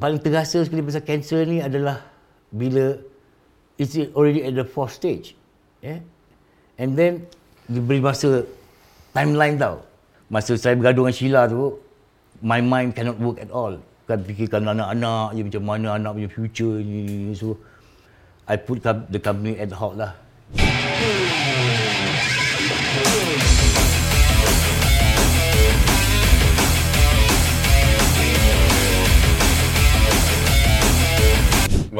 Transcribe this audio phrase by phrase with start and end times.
[0.00, 2.00] paling terasa sekali pasal kanser ni adalah
[2.48, 2.96] bila
[3.76, 5.36] it's already at the fourth stage.
[5.84, 6.00] Yeah?
[6.80, 7.28] And then
[7.68, 8.48] diberi masa
[9.12, 9.84] timeline tau.
[10.32, 11.76] Masa saya bergaduh dengan Sheila tu,
[12.40, 13.76] my mind cannot work at all.
[14.08, 17.30] Kan fikirkan anak-anak je macam mana anak punya future ni.
[17.36, 17.54] So,
[18.48, 20.12] I put the company at halt lah.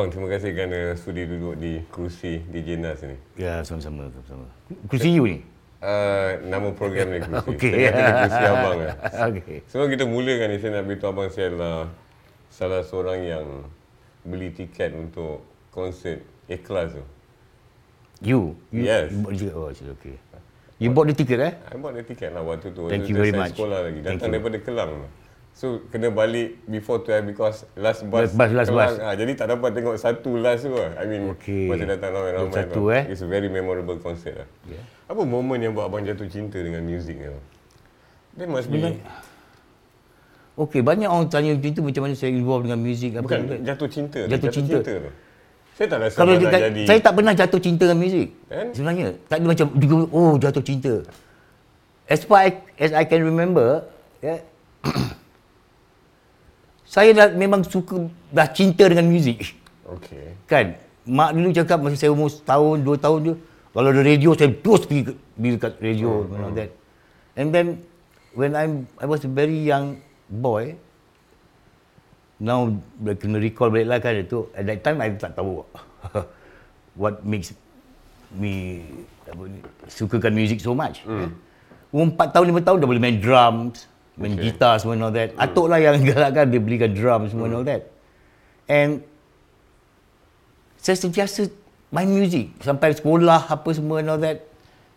[0.01, 3.21] Bang, terima kasih kerana sudi duduk di kerusi DJ Nas ni.
[3.37, 4.09] Ya, sama-sama.
[4.09, 4.49] sama-sama.
[4.89, 5.45] Kursi you ni?
[5.77, 7.45] Uh, nama program ni kerusi.
[7.53, 7.69] Okey.
[7.69, 8.97] Saya kata kerusi abang lah.
[9.29, 9.57] Okey.
[9.69, 11.77] Sebelum kita mulakan ni, saya nak beritahu abang saya adalah
[12.49, 13.47] salah seorang yang
[14.25, 17.05] beli tiket untuk konsert ikhlas tu.
[18.25, 18.57] You?
[18.73, 19.13] you Yes.
[19.13, 19.53] You bought the ticket?
[19.53, 20.17] Oh, okay.
[20.81, 21.53] You bought the ticket eh?
[21.61, 22.89] I bought the tiket lah waktu tu.
[22.89, 23.53] Thank Waktu you very much.
[23.53, 24.01] sekolah lagi.
[24.01, 24.35] Thank Datang you.
[24.41, 24.93] daripada Kelang.
[25.61, 28.97] So, kena balik before 12 because last bus, Last bus, last bus.
[28.97, 30.97] Ah, jadi tak dapat tengok satu last tu lah.
[30.97, 31.69] I mean, Okay.
[31.69, 32.83] masa datang ramai-ramai Satu, tu.
[32.89, 33.05] eh.
[33.13, 34.49] It's a very memorable concert lah.
[34.65, 34.81] Yeah.
[35.05, 37.29] Apa momen yang buat abang jatuh cinta dengan muzik ni?
[38.33, 38.81] There must be...
[38.81, 39.05] Sebenarnya-
[40.57, 43.89] Okey, banyak orang tanya macam tu macam mana saya involved dengan muzik apa Bukan, jatuh
[43.93, 44.19] cinta.
[44.19, 44.77] tu, Jatuh cinta.
[44.81, 44.93] tu.
[45.77, 46.83] Saya tak rasa Kalau dekat, jadi...
[46.89, 48.29] saya tak pernah jatuh cinta dengan muzik.
[48.49, 48.67] Kan?
[48.73, 50.95] Sebenarnya tak ada macam dia- oh jatuh cinta.
[52.09, 53.85] As far I- as I can remember,
[54.21, 54.41] yeah,
[56.91, 59.55] saya dah memang suka dah cinta dengan muzik.
[59.87, 60.35] Okay.
[60.51, 60.75] Kan?
[61.07, 63.35] Mak dulu cakap masa saya umur setahun, dua tahun je,
[63.71, 66.71] kalau ada radio saya terus pergi, ke- pergi dekat radio Hmm, and all that.
[67.39, 67.67] And then
[68.35, 70.75] when I'm I was a very young boy,
[72.43, 74.51] now dah kena recall balik lah kan itu.
[74.51, 75.63] At that time I tak tahu
[77.01, 77.55] what makes
[78.35, 78.83] me
[79.31, 81.07] apa ni, sukakan music so much.
[81.07, 81.39] Hmm.
[81.95, 83.87] Umur 4 tahun, 5 tahun dah boleh main drums,
[84.21, 84.53] main Okay.
[84.53, 85.33] gitar semua and all that.
[85.41, 87.89] Atuk lah yang galakkan dia belikan drum semua and all that.
[88.69, 89.01] And
[90.77, 91.49] saya sentiasa
[91.89, 94.45] main muzik sampai sekolah apa semua and all that.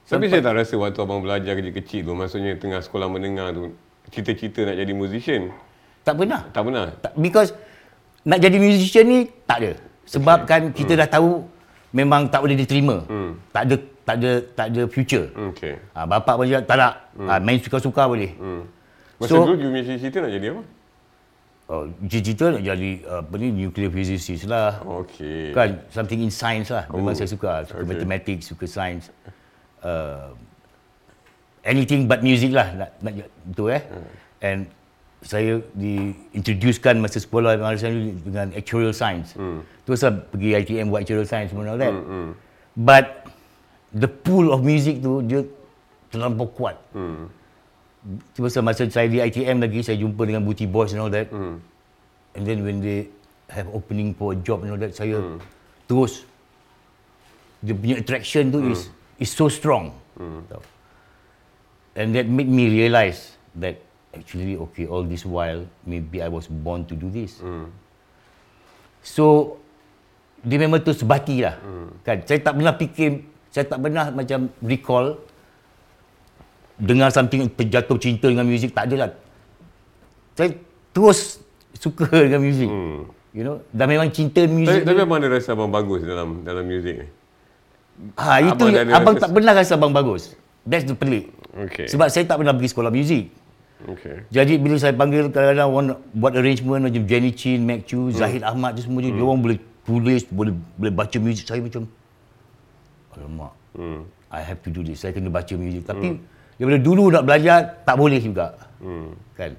[0.04, 3.72] Tapi saya tak rasa waktu abang belajar kecil-kecil tu, maksudnya tengah sekolah menengah tu,
[4.12, 5.56] cita-cita nak jadi musician.
[6.04, 6.44] Tak pernah.
[6.52, 6.86] Tak pernah?
[7.00, 7.56] Tak, because
[8.28, 9.72] nak jadi musician ni tak ada.
[10.04, 11.48] Sebab kan kita dah tahu
[11.96, 13.08] memang tak boleh diterima.
[13.08, 13.40] Hmm.
[13.56, 15.32] Tak ada tak ada tak ada future.
[15.56, 15.80] Okay.
[15.96, 16.94] Ha, bapak pun cakap tak nak.
[17.24, 18.36] Ha, main suka-suka boleh.
[18.36, 18.68] Hmm.
[19.22, 20.64] Masa So- dulu you punya cita-cita nak jadi apa?
[21.64, 24.84] Oh, cita-cita nak jadi apa ni nuclear physicist lah.
[25.04, 25.56] Okay.
[25.56, 26.86] Kan something in science lah.
[26.92, 27.64] Memang Oh, saya suka.
[27.64, 27.88] Suka okay.
[27.88, 29.08] mathematics, suka science.
[29.80, 30.36] Uh,
[31.64, 32.68] anything but music lah.
[32.76, 33.14] Nak, nak
[33.48, 33.84] betul eh.
[33.88, 34.08] Hmm.
[34.44, 34.60] And
[35.24, 39.32] saya diintroducekan masa sekolah ni dengan actuarial science.
[39.40, 39.64] Hmm.
[39.88, 41.96] Terus lah pergi ITM buat actuarial science semua all that.
[42.76, 43.24] But
[43.96, 45.48] the pool of music tu dia
[46.12, 46.76] terlampau kuat.
[46.92, 47.32] Hmm.
[48.36, 51.32] Cuma masa saya di ITM lagi saya jumpa dengan Booty Boys and all that.
[51.32, 51.64] Hmm.
[52.36, 53.08] And then when they
[53.48, 55.40] have opening for a job and all that, saya Hmm.
[55.88, 56.28] terus
[57.64, 58.92] dia punya attraction tu is
[59.24, 59.96] is so strong.
[60.20, 60.44] Hmm.
[60.52, 60.64] Tahu.
[61.96, 63.80] And that made me realise that
[64.12, 67.40] actually okay all this while maybe I was born to do this.
[67.40, 67.72] Hmm.
[69.00, 69.56] So
[70.44, 71.56] dia memang tu sebati lah.
[71.64, 71.88] Hmm.
[72.04, 75.24] Kan saya tak pernah fikir, saya tak pernah macam recall
[76.76, 79.12] dengar something jatuh cinta dengan muzik tak ada lah.
[80.34, 80.58] Saya
[80.90, 81.42] terus
[81.74, 82.68] suka dengan muzik.
[82.68, 83.06] Hmm.
[83.34, 84.82] You know, dah memang cinta Tapi, muzik.
[84.84, 87.08] tapi abang ada rasa abang bagus dalam dalam muzik ni?
[88.16, 90.24] ha, itu abang ada abang rasa- tak pernah rasa abang bagus.
[90.64, 91.34] That's the pelik.
[91.52, 91.86] Okay.
[91.88, 93.34] Sebab saya tak pernah pergi sekolah muzik.
[93.84, 94.24] Okay.
[94.30, 98.16] Jadi bila saya panggil kadang-kadang orang buat arrangement macam Jenny Chin, Mac Chu, Hmm.
[98.16, 101.84] Zahid Ahmad tu semua je, dia orang boleh tulis, boleh boleh baca muzik saya macam
[103.12, 103.54] alamak.
[103.74, 104.02] Hmm.
[104.30, 105.02] I have to do this.
[105.02, 105.84] Saya kena baca muzik.
[105.84, 106.18] Tapi
[106.58, 108.58] daripada dulu nak belajar tak boleh juga.
[108.84, 109.16] Hmm.
[109.38, 109.58] Kan?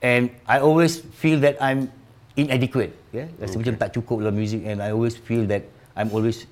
[0.00, 1.92] And I always feel that I'm
[2.34, 2.96] inadequate.
[3.12, 3.28] Yeah?
[3.36, 6.48] Rasa macam tak cukup dalam muzik and I always feel that I'm always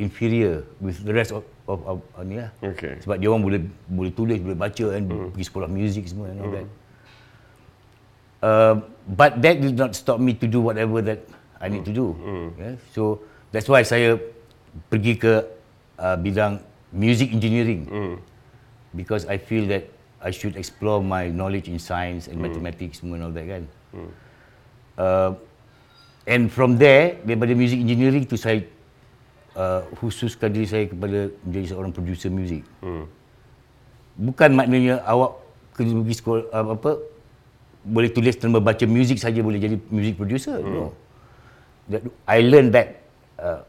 [0.00, 2.50] inferior with the rest of of, of, of ni lah.
[2.58, 2.98] Okay.
[3.04, 6.50] Sebab dia orang boleh boleh tulis, boleh baca and pergi sekolah muzik semua and all
[6.50, 6.66] that.
[8.40, 8.74] Uh,
[9.04, 11.20] but that did not stop me to do whatever that
[11.60, 12.16] I need to do.
[12.56, 12.74] Yeah?
[12.96, 13.20] So
[13.52, 14.16] that's why saya
[14.88, 15.44] pergi ke
[16.00, 17.86] uh, bidang music engineering
[18.94, 19.86] because I feel that
[20.20, 23.64] I should explore my knowledge in science and mathematics semua and all that kan.
[25.00, 25.32] Uh,
[26.28, 28.60] and from there daripada music engineering tu saya
[29.56, 32.62] uh, khususkan diri saya kepada menjadi seorang producer muzik.
[34.20, 35.40] Bukan maknanya awak
[35.72, 36.92] kena pergi sekolah uh, apa
[37.80, 40.60] boleh tulis dan membaca muzik saja boleh jadi music producer.
[40.60, 40.92] No.
[41.88, 43.00] That, I learned that.
[43.40, 43.64] Uh,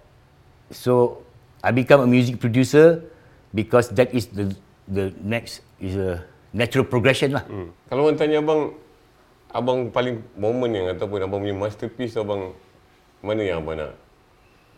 [0.67, 1.23] so
[1.63, 3.07] I become a music producer
[3.55, 4.51] because that is the
[4.87, 7.43] the next is a natural progression lah.
[7.47, 7.69] Hmm.
[7.87, 8.73] Kalau orang tanya abang,
[9.51, 12.55] abang paling moment yang ataupun abang punya masterpiece abang
[13.21, 13.91] mana yang abang nak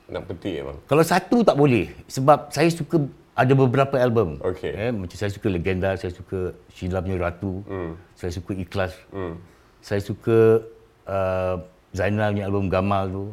[0.10, 0.78] nak petik abang?
[0.86, 3.02] Kalau satu tak boleh sebab saya suka
[3.34, 4.38] ada beberapa album.
[4.46, 4.70] Okey.
[4.70, 7.98] Eh, macam saya suka Legenda, saya suka Sheila punya Ratu, Hmm.
[8.14, 9.42] saya suka Ikhlas, Hmm.
[9.82, 10.62] saya suka
[11.10, 11.56] uh,
[11.98, 13.26] Zainal punya album Gamal tu.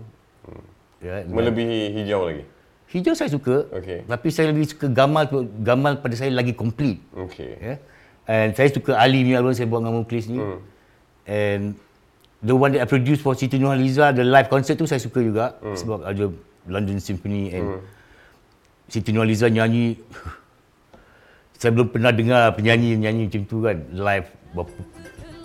[0.49, 0.65] Hmm.
[1.05, 2.45] Ya, Melebihi hijau lagi.
[2.91, 4.03] Hijau saya suka, Okey.
[4.03, 5.31] tapi saya lebih suka Gamal.
[5.63, 6.99] Gamal pada saya lagi complete.
[7.15, 7.51] Okey.
[7.63, 7.79] Yeah.
[8.27, 10.43] And saya suka Ali punya album saya buat dengan Muklis ni.
[10.43, 10.59] Hmm.
[11.23, 11.63] And
[12.43, 15.55] the one that I produced for Siti Nurhaliza, the live concert tu saya suka juga
[15.63, 15.79] Hmm.
[15.79, 16.35] sebab ada
[16.67, 17.79] London Symphony and
[18.91, 19.95] Siti Nurhaliza nyanyi
[21.61, 24.81] saya belum pernah dengar penyanyi nyanyi macam tu kan live berapa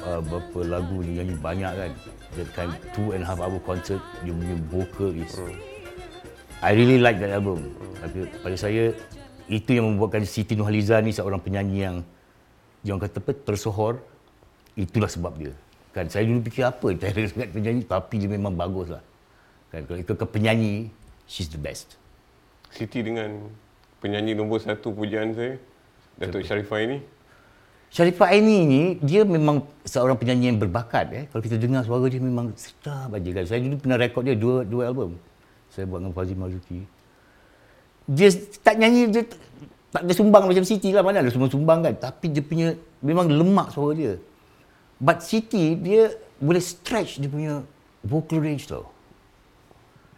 [0.02, 1.92] uh, berapa lagu dia nyanyi banyak kan
[2.40, 5.36] that kind two and a half hour concert dia punya vocal is
[6.62, 8.94] I really like that album tapi pada saya
[9.50, 11.96] itu yang membuatkan Siti Nurhaliza ni seorang penyanyi yang
[12.86, 14.00] yang kata apa tersohor
[14.78, 15.54] itulah sebab dia
[15.96, 19.04] kan saya dulu fikir apa talent sangat penyanyi tapi dia memang bagus lah
[19.74, 20.92] kan kalau ikutkan penyanyi
[21.26, 21.98] she's the best
[22.76, 23.48] Siti dengan
[24.04, 25.56] penyanyi nombor satu pujaan saya,
[26.20, 26.98] Datuk Sharifah ini.
[27.88, 31.24] Sharifah Aini ni dia memang seorang penyanyi yang berbakat eh.
[31.32, 33.46] Kalau kita dengar suara dia memang sedap aja kan.
[33.48, 35.16] Saya dulu pernah rekod dia dua dua album.
[35.76, 36.88] Saya buat dengan Fazil Marzuki.
[38.08, 38.32] Dia
[38.64, 39.28] tak nyanyi dia
[39.92, 41.92] tak ada sumbang macam Siti lah mana ada semua sumbang kan.
[42.00, 44.14] Tapi dia punya memang lemak suara dia.
[44.96, 47.68] But Siti dia boleh stretch dia punya
[48.08, 48.88] vocal range tau.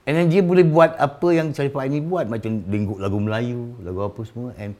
[0.06, 4.06] And then dia boleh buat apa yang Sharifah Aini buat macam dengguk lagu Melayu, lagu
[4.06, 4.72] apa semua and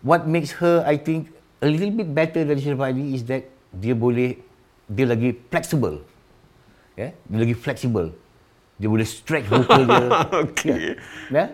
[0.00, 1.30] what makes her I think
[1.60, 3.46] a little bit better dari Sharifah Ali is that
[3.76, 4.40] dia boleh
[4.90, 6.02] dia lagi flexible.
[6.98, 7.14] Yeah?
[7.28, 8.10] dia lagi flexible.
[8.80, 10.06] Dia boleh stretch vocal dia.
[10.48, 10.96] Okey.
[11.28, 11.48] Yeah?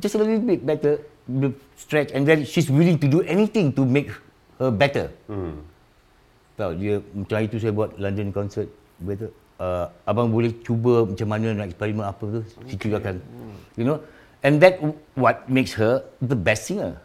[0.00, 1.04] Just a little bit better
[1.76, 4.08] stretch and then she's willing to do anything to make
[4.56, 5.12] her better.
[5.28, 5.60] Hmm.
[6.56, 8.66] Tahu dia macam hari tu saya buat London concert
[8.98, 9.30] betul.
[9.60, 12.68] Uh, abang boleh cuba macam mana nak eksperimen apa tu okay.
[12.72, 13.20] Situ akan
[13.76, 14.00] you know
[14.40, 14.80] and that
[15.12, 16.96] what makes her the best singer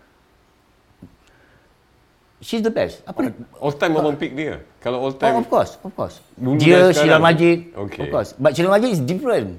[2.40, 4.64] she's the best apa nak All time abang pick dia.
[4.80, 6.22] Kalau all Oh, time of course, of course.
[6.38, 7.18] Dulu dia Sheila.
[7.18, 8.06] Majid, Okay.
[8.06, 8.32] of course.
[8.38, 9.58] But Sheila Majid is different.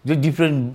[0.00, 0.74] Dia different.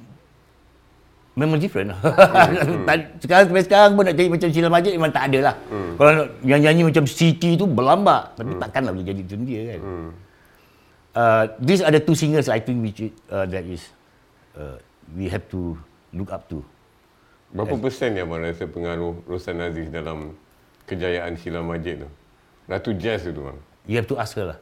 [1.35, 1.91] Memang different.
[2.87, 5.55] Tak- sekarang sampai sekarang pun nak jadi macam Sheila Majid memang tak ada lah.
[5.99, 8.39] Kalau nak yang nyanyi macam Siti tu berlambak.
[8.39, 9.81] Tapi takkanlah boleh jadi macam dia kan.
[11.15, 12.99] Uh, these are the two singers I think which
[13.31, 13.87] uh, that is
[14.59, 14.75] uh,
[15.15, 15.79] we have to
[16.11, 16.59] look up to.
[17.55, 20.35] berapa persen yang abang rasa pengaruh Rosan Aziz dalam
[20.87, 22.09] kejayaan Sheila Majid tu?
[22.67, 23.55] Ratu Jazz tu bang.
[23.87, 24.59] You have to ask her lah.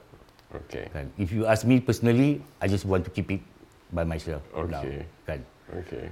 [0.53, 0.93] Okey.
[0.93, 1.09] Kan?
[1.17, 3.41] If you ask me personally, I just want to keep it
[3.93, 4.41] by myself.
[4.51, 5.05] now, Okay.
[5.23, 5.39] Kan?
[5.71, 6.05] Okey.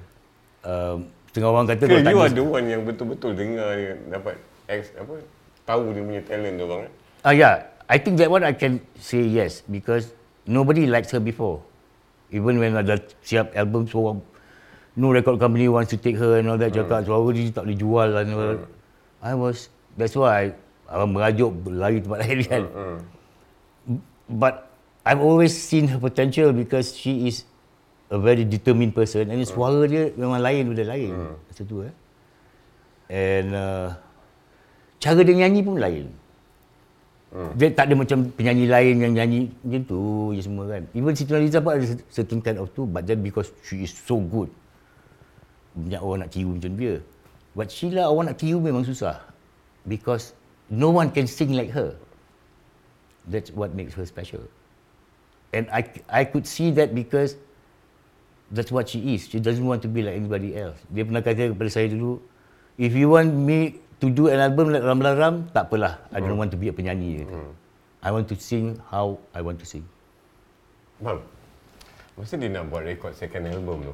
[0.62, 0.98] Um,
[1.28, 4.36] setengah orang kata Ke tak you ada- ada one yang betul-betul dengar dia dapat
[4.70, 5.18] ex apa
[5.66, 6.92] tahu dia punya talent tu bang eh?
[7.26, 7.56] Ah yeah,
[7.90, 10.14] I think that one I can say yes because
[10.46, 11.66] nobody likes her before.
[12.32, 14.22] Even when ada siap album so
[14.94, 17.78] no record company wants to take her and all that cakap suara dia tak boleh
[17.78, 18.62] jual and all that.
[19.22, 19.68] I was
[19.98, 20.54] that's why
[20.88, 22.64] orang merajuk lari tempat lain kan.
[24.32, 24.72] But
[25.04, 27.44] I've always seen her potential because she is
[28.12, 31.12] a very determined person and suara dia memang lain daripada lain.
[31.48, 31.94] Macam tu eh.
[33.08, 33.88] And uh,
[35.00, 36.06] cara dia nyanyi pun lain.
[37.56, 40.00] Dia tak ada macam penyanyi lain yang nyanyi macam tu
[40.36, 40.84] je semua kan.
[40.92, 44.20] Even Siti Nurhaliza pun ada certain kind of tu but then because she is so
[44.20, 44.52] good.
[45.72, 47.00] Banyak orang nak tiru macam dia.
[47.56, 49.24] But Sheila orang nak tiru memang susah.
[49.88, 50.36] Because
[50.68, 51.96] no one can sing like her.
[53.32, 54.44] That's what makes her special.
[55.56, 57.40] And I, I could see that because
[58.52, 59.32] that's what she is.
[59.32, 60.78] She doesn't want to be like anybody else.
[60.92, 62.20] Dia pernah kata kepada saya dulu,
[62.76, 66.04] if you want me to do an album like Ram Ram, tak apalah.
[66.12, 67.24] I don't want to be a penyanyi.
[67.24, 67.40] Kata.
[68.02, 69.86] I want to sing how I want to sing.
[71.00, 71.22] Bang.
[72.20, 73.94] Masa dia nak buat rekod second album tu,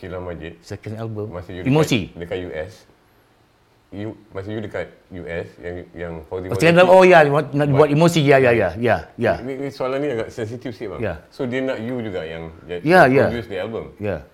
[0.00, 2.10] Sheila Majid, Second album, masa you Emosi.
[2.16, 2.72] dekat, dekat US,
[3.92, 7.88] you masa you dekat US yang yang Fauzi Oh, album, oh ya, nak nak buat
[7.92, 9.32] emosi, ya, ya, ya, ya, ya.
[9.44, 11.00] Ni, ni soalan ni agak sensitif sikit bang.
[11.04, 11.14] Ya.
[11.28, 13.28] So dia nak you juga yang yang Ya, ya.
[13.28, 13.92] produce the album.
[14.00, 14.24] Ya.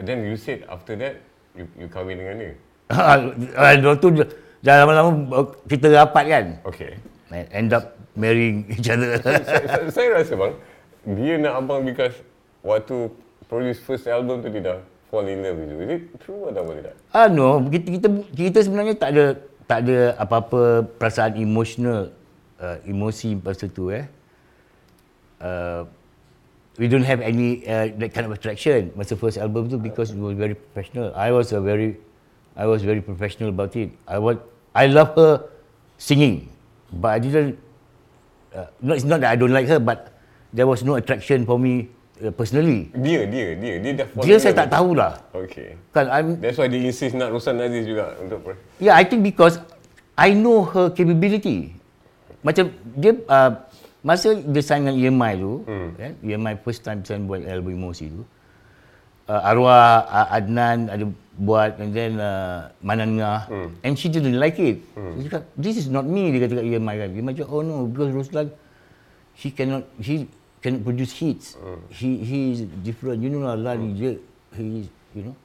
[0.00, 1.20] And then you said after that
[1.52, 2.52] you you kahwin dengan dia.
[3.56, 4.08] Ah, tu
[4.62, 6.44] dah lama-lama uh, kita rapat kan.
[6.64, 6.96] Okay.
[7.32, 9.16] And End up marrying each other.
[9.48, 10.54] saya, saya rasa bang,
[11.16, 12.16] dia nak abang because
[12.64, 13.08] waktu
[13.48, 14.78] produce first album tu dia dah
[15.12, 15.78] fall in love with you.
[15.84, 16.96] Is it true atau tidak?
[17.12, 19.24] Ah no, kita, kita kita sebenarnya tak ada
[19.68, 22.08] tak ada apa-apa perasaan emosional
[22.56, 24.08] uh, emosi pasal tu eh.
[25.36, 25.84] Uh,
[26.80, 30.16] we don't have any uh, that kind of attraction masa first album tu because it
[30.16, 31.12] was very professional.
[31.12, 32.00] I was a very
[32.56, 33.92] I was very professional about it.
[34.08, 34.40] I was
[34.72, 35.44] I love her
[36.00, 36.48] singing,
[36.88, 37.60] but I didn't
[38.56, 40.16] uh, not, it's not that I don't like her, but
[40.56, 41.92] there was no attraction for me
[42.36, 42.92] personally.
[42.92, 45.18] Dia, dia, dia, dia dah Dia saya tak tahulah.
[45.32, 45.74] Okay.
[45.90, 49.58] Kan, I'm, That's why dia insist nak Ruslan Aziz juga untuk yeah, I think because
[50.14, 51.72] I know her capability.
[52.44, 53.64] Macam dia, uh,
[54.04, 55.88] masa dia sign dengan EMI tu, hmm.
[55.96, 58.22] kan, EMI first time sign buat album Emosi tu,
[59.30, 63.68] uh, arwah uh, Adnan ada buat and then uh, Manan Ngah hmm.
[63.86, 64.84] and she didn't like it.
[64.98, 65.16] Hmm.
[65.16, 67.08] Dia cakap, this is not me, dia kata kat EMI kan.
[67.14, 68.46] Dia macam, oh no, because Ruslan,
[69.38, 70.28] he cannot, he
[70.62, 71.58] cannot produce hits.
[71.58, 71.82] Hmm.
[71.90, 73.18] He he is different.
[73.20, 74.14] You know lah, Lan, dia,
[74.54, 75.36] he is, you know.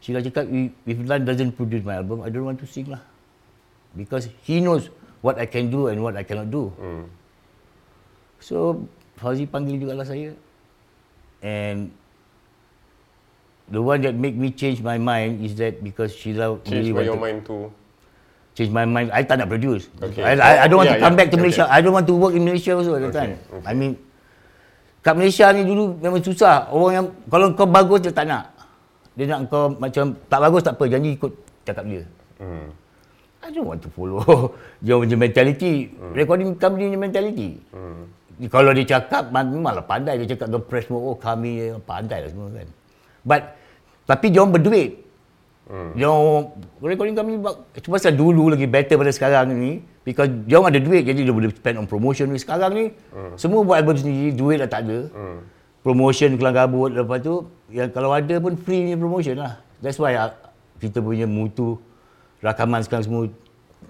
[0.00, 0.48] Sheila cakap,
[0.84, 3.00] if Lan doesn't produce my album, I don't want to sing lah.
[3.94, 4.88] Because he knows
[5.20, 6.72] what I can do and what I cannot do.
[6.80, 7.04] Hmm.
[8.40, 8.84] So,
[9.20, 10.32] Fauzi panggil juga lah saya.
[11.44, 11.92] And
[13.68, 17.04] the one that make me change my mind is that because Sheila Change really by
[17.04, 17.64] your wanted- mind too.
[18.56, 19.08] change my mind.
[19.14, 19.86] I tak nak produce.
[20.02, 20.20] Okay.
[20.26, 21.20] I, I, I don't want Yeah, to come yeah.
[21.22, 21.64] back to Malaysia.
[21.70, 23.32] I don't want to work in Malaysia also at the Okay, time.
[23.62, 23.94] I mean,
[25.00, 26.68] kat Malaysia ni dulu memang susah.
[26.72, 28.52] Orang yang, kalau kau bagus dia tak nak.
[29.16, 31.32] Dia nak kau macam, tak bagus tak apa, janji ikut
[31.64, 32.02] cakap dia.
[32.40, 32.68] Hmm.
[33.40, 34.20] I don't want to follow
[34.84, 35.92] dia punya mentality.
[35.96, 36.12] Hmm.
[36.12, 37.50] Recording company punya mentality.
[37.72, 38.08] Hmm.
[38.48, 40.16] Kalau dia cakap, memanglah pandai.
[40.24, 42.68] Dia cakap ke press oh kami pandai lah semua kan.
[43.20, 43.42] But,
[44.08, 45.09] tapi dia orang berduit.
[45.70, 45.94] Hmm.
[45.94, 46.50] Dia orang,
[46.82, 47.38] recording company,
[47.78, 49.86] cuma pasal dulu lagi better pada sekarang ni.
[50.02, 52.42] Because dia orang ada duit, jadi dia boleh spend on promotion ni.
[52.42, 53.38] Sekarang ni, hmm.
[53.38, 55.06] semua buat album sendiri, duit dah tak ada.
[55.14, 55.46] Hmm.
[55.86, 59.62] Promotion kelang kabut, lepas tu, yang kalau ada pun free ni promotion lah.
[59.78, 60.34] That's why ah,
[60.82, 61.78] kita punya mutu
[62.42, 63.22] rakaman sekarang semua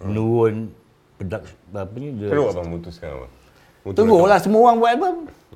[0.04, 0.68] menurun.
[1.16, 3.24] Produk, apa ni, the- Teruk abang mutu sekarang
[3.96, 5.14] Teruk lah semua orang buat album.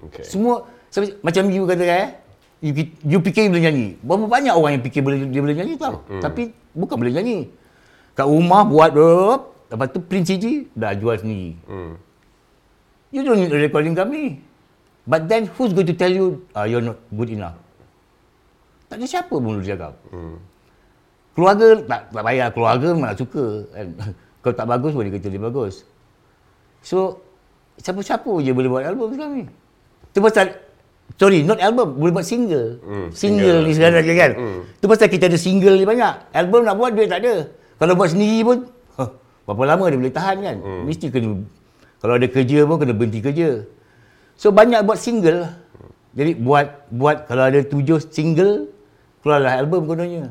[0.08, 0.24] Okay.
[0.24, 0.64] Semua
[1.20, 2.06] macam you kata kan,
[2.64, 2.72] you,
[3.04, 3.86] you fikir boleh nyanyi.
[4.00, 6.00] Berapa banyak orang yang fikir boleh dia boleh nyanyi tau.
[6.08, 6.22] Hmm.
[6.24, 7.52] Tapi bukan boleh nyanyi.
[8.16, 8.96] Kat rumah buat
[9.68, 11.60] lepas tu print CD dah jual sendiri.
[11.68, 12.00] Hmm.
[13.12, 14.40] You don't need a recording company.
[15.04, 17.60] But then who's going to tell you uh, you're not good enough?
[18.88, 19.92] Tak ada siapa pun boleh cakap.
[20.08, 20.40] Hmm.
[21.36, 22.48] Keluarga tak, tak payah.
[22.48, 23.44] Keluarga memang nak suka.
[23.76, 23.86] Kan?
[24.40, 25.84] Kalau tak bagus boleh kata dia bagus.
[26.80, 27.20] So,
[27.76, 29.46] siapa-siapa je boleh buat album sekarang ni.
[30.12, 30.63] Itu pasal,
[31.20, 32.80] sorry, not album, boleh buat single.
[32.82, 33.68] Hmm, single, single.
[33.68, 34.30] ni sekarang lagi kan.
[34.34, 34.60] Hmm.
[34.78, 36.14] Itu pasal kita ada single ni banyak.
[36.34, 37.34] Album nak buat duit tak ada.
[37.78, 38.58] Kalau buat sendiri pun,
[38.98, 39.10] huh,
[39.46, 40.56] berapa lama dia boleh tahan kan.
[40.62, 40.82] Hmm.
[40.86, 41.30] Mesti kena,
[42.02, 43.50] kalau ada kerja pun kena berhenti kerja.
[44.34, 45.52] So banyak buat single lah.
[46.14, 48.70] Jadi buat, buat kalau ada tujuh single,
[49.22, 50.30] keluarlah album kononnya.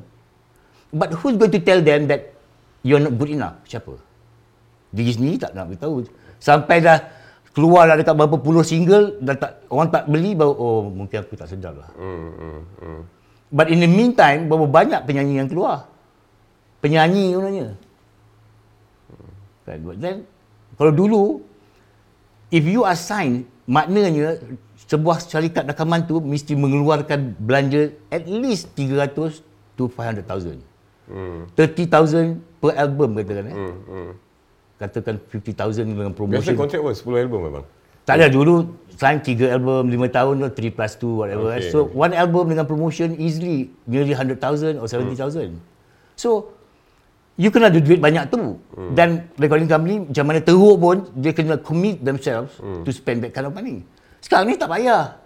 [0.94, 2.38] But who's going to tell them that
[2.86, 3.60] you're not good enough?
[3.68, 3.98] Siapa?
[4.94, 6.06] Diri sendiri tak nak beritahu.
[6.38, 7.02] Sampai dah
[7.54, 11.38] keluar dah dekat berapa puluh single, dah tak, orang tak beli baru, oh mungkin aku
[11.38, 11.90] tak sedap lah.
[11.96, 12.30] Hmm.
[12.34, 12.62] Hmm.
[12.82, 13.02] Hmm.
[13.54, 15.86] But in the meantime, berapa banyak penyanyi yang keluar?
[16.82, 17.68] Penyanyi kononnya.
[19.64, 19.80] Kan?
[19.86, 20.18] But then,
[20.76, 21.22] kalau dulu,
[22.50, 24.42] if you are signed, maknanya
[24.90, 29.40] sebuah syarikat rakaman tu mesti mengeluarkan belanja at least 300
[29.80, 30.60] to 500,000.
[31.08, 31.46] Hmm.
[31.56, 33.56] 30,000 per album katakan eh.
[33.56, 33.76] Hmm.
[33.86, 34.12] Hmm.
[34.82, 36.56] Katakan 50,000 dengan Biasa promotion.
[36.58, 36.92] kontrak apa?
[36.98, 37.66] 10 album abang?
[38.04, 38.68] Tak ada dulu
[39.00, 41.50] sign 3 album 5 tahun tu 3 plus 2 whatever.
[41.56, 41.72] Okay.
[41.72, 45.56] So one album dengan promotion easily nearly 100,000 or 70,000.
[46.20, 46.52] So
[47.40, 48.60] you kena ada duit banyak tu.
[48.76, 48.92] Hmm.
[48.92, 52.84] Dan recording company macam mana teruk pun dia kena commit themselves hmm.
[52.84, 53.88] to spend that kind of money.
[54.20, 55.24] Sekarang ni tak payah.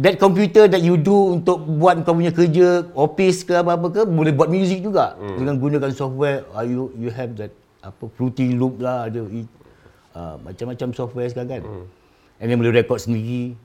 [0.00, 4.32] That computer that you do untuk buat kau punya kerja office ke apa-apa ke boleh
[4.32, 5.36] buat music juga hmm.
[5.36, 11.28] dengan gunakan software you you have that apa Fruity Loop lah ada uh, macam-macam software
[11.32, 11.62] sekarang kan.
[11.64, 11.86] Hmm.
[12.40, 13.56] And then boleh record sendiri.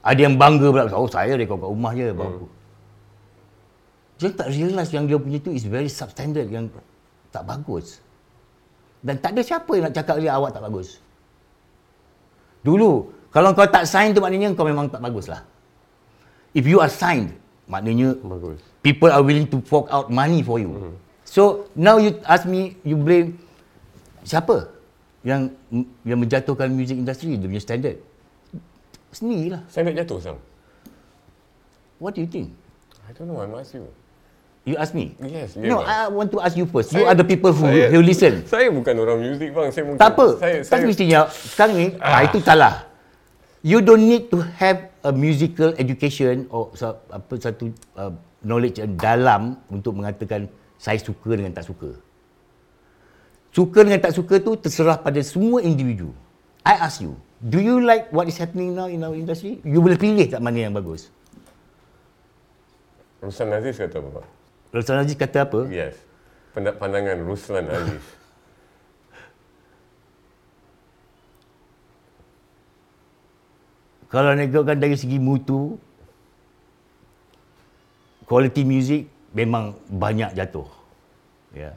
[0.00, 2.48] Ada yang bangga pula, oh saya record kat rumah je hmm.
[4.20, 6.68] Dia tak realise yang dia punya tu is very substandard yang
[7.32, 8.00] tak bagus.
[9.00, 11.00] Dan tak ada siapa yang nak cakap dia awak tak bagus.
[12.60, 15.40] Dulu, kalau kau tak sign tu maknanya kau memang tak bagus lah.
[16.52, 17.32] If you are signed,
[17.70, 18.58] maknanya Bagus.
[18.82, 20.68] people are willing to fork out money for you.
[20.68, 20.94] Mm.
[21.22, 23.38] So now you ask me, you blame
[24.24, 24.68] siapa
[25.20, 25.52] yang
[26.04, 27.96] yang menjatuhkan music industry dia punya standard?
[29.10, 29.62] Sendirilah.
[29.66, 30.38] Saya nak jatuh sang.
[32.00, 32.54] What do you think?
[33.04, 33.90] I don't know, I'm ask you.
[34.68, 35.16] You ask me.
[35.24, 36.92] Yes, No, I want to ask you first.
[36.92, 38.44] you Saya- are the people who saya- who listen.
[38.52, 40.26] Saya bukan orang muzik bang, saya mungkin Tak apa.
[40.36, 42.20] Saya tak saya mestinya sekarang ni ah.
[42.22, 42.74] itu salah.
[43.60, 46.72] You don't need to have a musical education or
[47.12, 50.48] apa satu uh, knowledge dalam untuk mengatakan
[50.80, 51.92] saya suka dengan tak suka.
[53.50, 56.14] Suka dengan tak suka tu terserah pada semua individu.
[56.62, 59.58] I ask you, do you like what is happening now in our industry?
[59.66, 61.10] You boleh pilih tak mana yang bagus.
[63.20, 64.24] Ruslan Aziz kata apa?
[64.72, 65.66] Rasul Aziz kata apa?
[65.68, 65.98] Yes.
[66.54, 68.00] Pandangan Ruslan Aziz.
[74.14, 75.76] kalau nak tengokkan dari segi mutu,
[78.30, 80.70] quality music memang banyak jatuh.
[81.50, 81.74] Ya.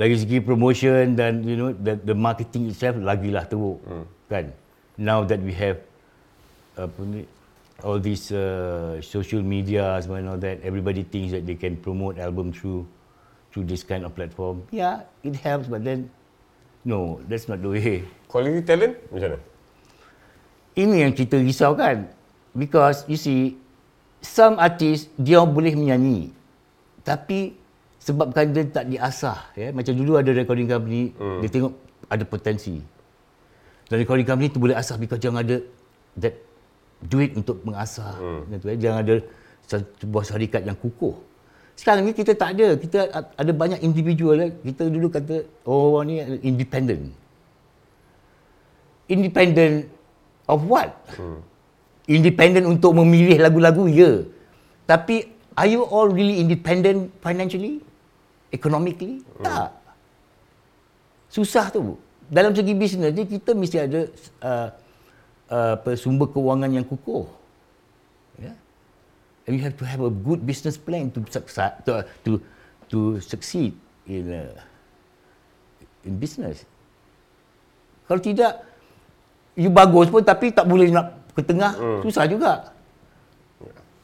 [0.00, 3.84] Dari segi promotion dan you know the, the marketing itself lagilah teruk.
[3.84, 4.08] Hmm.
[4.32, 4.56] Kan?
[4.96, 5.76] Now that we have
[6.80, 7.28] apa ni
[7.84, 12.48] all these uh, social media and all that everybody thinks that they can promote album
[12.48, 12.88] through
[13.52, 14.64] through this kind of platform.
[14.72, 16.08] Yeah, it helps but then
[16.80, 18.08] no, that's not the way.
[18.24, 19.38] Quality talent macam mana?
[20.80, 22.08] Ini yang kita risau kan.
[22.56, 23.60] Because you see
[24.24, 26.32] some artist dia boleh menyanyi
[27.04, 27.56] tapi
[28.00, 31.44] sebabkan dia tak diasah ya macam dulu ada recording company hmm.
[31.44, 31.72] dia tengok
[32.08, 32.80] ada potensi
[33.92, 35.60] dan recording company tu boleh asah because jangan ada
[36.16, 36.34] that
[37.04, 38.56] duit untuk mengasah hmm.
[38.56, 38.76] tu, ya.
[38.88, 39.14] jangan ada
[39.68, 41.12] sebuah syarikat yang kukuh
[41.76, 44.48] sekarang ni kita tak ada kita ada banyak individual ya.
[44.48, 47.12] kita dulu kata oh orang ni independent
[49.12, 49.92] independent
[50.48, 50.88] of what
[51.20, 51.36] hmm.
[52.08, 54.24] independent untuk memilih lagu-lagu ya
[54.88, 57.84] tapi are you all really independent financially
[58.50, 59.42] economically hmm.
[59.46, 59.70] tak
[61.30, 61.94] susah tu
[62.30, 64.00] dalam segi bisnes ni kita mesti ada
[64.46, 64.68] uh,
[65.50, 67.26] uh, sumber kewangan yang kukuh.
[68.38, 68.54] Yeah.
[69.46, 72.30] And you have to have a good business plan to succeed to to,
[72.86, 73.74] to succeed
[74.06, 74.54] in uh,
[76.06, 76.62] in business.
[78.06, 78.62] Kalau tidak
[79.58, 82.00] you bagus pun tapi tak boleh nak ke tengah hmm.
[82.06, 82.70] susah juga.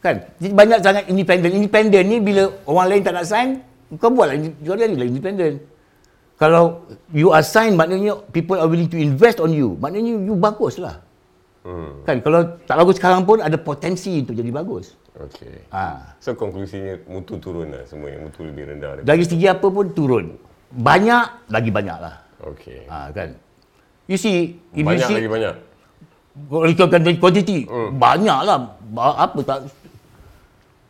[0.03, 0.23] Kan?
[0.39, 1.53] Jadi banyak sangat independent.
[1.55, 3.59] Independent ni bila orang lain tak nak sign,
[3.95, 5.63] kau buatlah jual dia lah independent.
[6.37, 6.85] Kalau
[7.17, 9.79] you are sign maknanya people are willing to invest on you.
[9.81, 11.01] Maknanya you bagus lah.
[11.67, 12.05] Hmm.
[12.07, 14.95] Kan kalau tak bagus sekarang pun ada potensi untuk jadi bagus.
[15.17, 15.73] Okey.
[15.73, 16.15] Ha.
[16.21, 19.01] So konklusinya mutu turun lah semua yang mutu lebih rendah.
[19.01, 20.37] Dari segi apa pun turun.
[20.71, 22.23] Banyak lagi banyak lah.
[22.45, 22.85] Okey.
[22.87, 23.33] Ha, kan.
[24.07, 25.55] You see, if banyak you see, lagi banyak.
[26.37, 27.97] Kalau ikutkan dari kuantiti, hmm.
[27.97, 28.77] banyak lah.
[29.17, 29.59] Apa tak.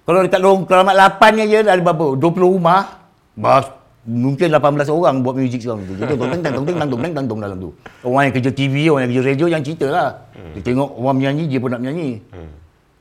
[0.06, 2.14] Kalau dekat lorong keramat 8 ni je ada berapa?
[2.14, 3.10] 20 rumah.
[3.34, 3.58] Bah,
[4.06, 5.98] mungkin 18 orang buat muzik sekarang tu.
[5.98, 7.70] Jadi tong teng tong teng tong teng tong dalam tu.
[8.06, 10.10] Orang yang kerja TV, orang yang kerja radio yang cerita lah.
[10.38, 10.54] Hmm.
[10.54, 12.22] Dia tengok orang menyanyi, dia pun nak menyanyi.
[12.30, 12.50] Hmm.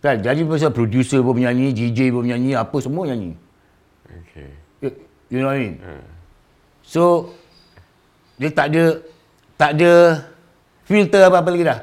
[0.02, 0.18] Kan?
[0.26, 3.38] Jadi pasal producer pun menyanyi, DJ pun menyanyi, apa semua nyanyi.
[4.10, 4.50] Okay.
[4.82, 4.90] You,
[5.30, 5.76] you know what I mean?
[5.78, 6.04] Hmm.
[6.82, 7.30] So,
[8.42, 8.84] dia tak ada
[9.56, 9.92] tak ada
[10.90, 11.80] filter apa-apa lagi dah.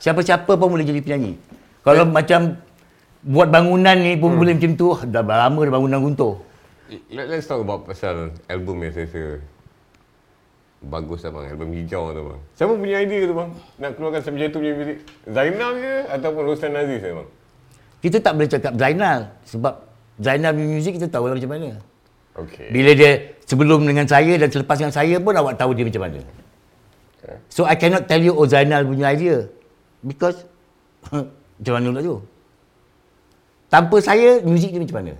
[0.00, 1.36] Siapa-siapa pun boleh jadi penyanyi.
[1.84, 2.12] Kalau yeah.
[2.16, 2.40] macam
[3.22, 4.38] buat bangunan ni pun hmm.
[4.38, 6.34] boleh macam tu, dah lama dah bangunan runtuh.
[7.12, 9.22] Let, let's talk about pasal album yang saya rasa
[10.78, 12.40] bagus lah bang, album hijau tu bang.
[12.54, 13.50] Siapa punya idea tu bang?
[13.82, 14.98] Nak keluarkan sampai jatuh punya muzik?
[15.26, 17.28] Zainal ke ataupun Rostan Aziz ya bang?
[17.98, 19.74] Kita tak boleh cakap Zainal sebab
[20.22, 21.70] Zainal punya muzik kita tahu lah macam mana.
[22.38, 22.70] Okay.
[22.70, 23.10] Bila dia
[23.42, 26.20] sebelum dengan saya dan selepas dengan saya pun awak tahu dia macam mana.
[27.18, 27.36] Okay.
[27.50, 29.50] So I cannot tell you oh Zainal punya idea
[30.06, 30.46] because
[31.58, 32.16] macam mana pula tu?
[33.68, 35.14] Tanpa saya, muzik dia macam mana?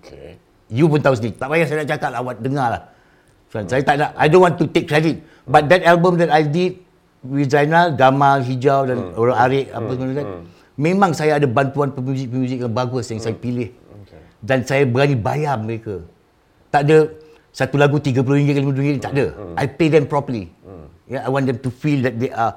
[0.00, 0.36] Okay.
[0.72, 1.36] You pun tahu sendiri.
[1.36, 2.18] Tak payah saya nak cakap lah.
[2.24, 2.82] Awak dengar lah.
[3.52, 3.68] So, hmm.
[3.68, 4.10] Saya tak nak.
[4.16, 5.20] I don't want to take credit.
[5.44, 6.80] But that album that I did
[7.20, 9.20] with Zainal, Gamal, Hijau dan hmm.
[9.20, 9.96] Orang Arik, apa hmm.
[10.00, 10.26] semua kan.
[10.28, 10.42] Hmm.
[10.72, 13.26] Memang saya ada bantuan pemuzik-pemuzik yang bagus yang hmm.
[13.28, 13.68] saya pilih.
[14.04, 14.22] Okay.
[14.40, 16.00] Dan saya berani bayar mereka.
[16.72, 16.98] Tak ada
[17.52, 19.26] satu lagu RM30 ke RM50, tak ada.
[19.36, 19.54] Hmm.
[19.60, 20.48] I pay them properly.
[20.64, 20.88] Hmm.
[21.04, 22.56] Yeah, I want them to feel that they are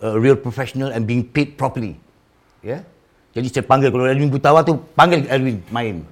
[0.00, 2.00] a real professional and being paid properly.
[2.64, 2.88] Yeah.
[3.34, 6.06] Jadi saya panggil kalau Edwin Butawa tu panggil Edwin main.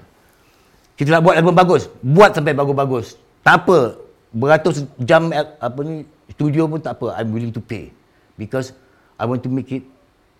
[0.98, 1.86] Kita nak buat album bagus.
[2.02, 3.16] Buat sampai bagus-bagus.
[3.46, 3.96] Tak apa.
[4.34, 6.02] Beratus jam apa ni
[6.34, 7.14] studio pun tak apa.
[7.22, 7.94] I'm willing to pay.
[8.34, 8.74] Because
[9.16, 9.86] I want to make it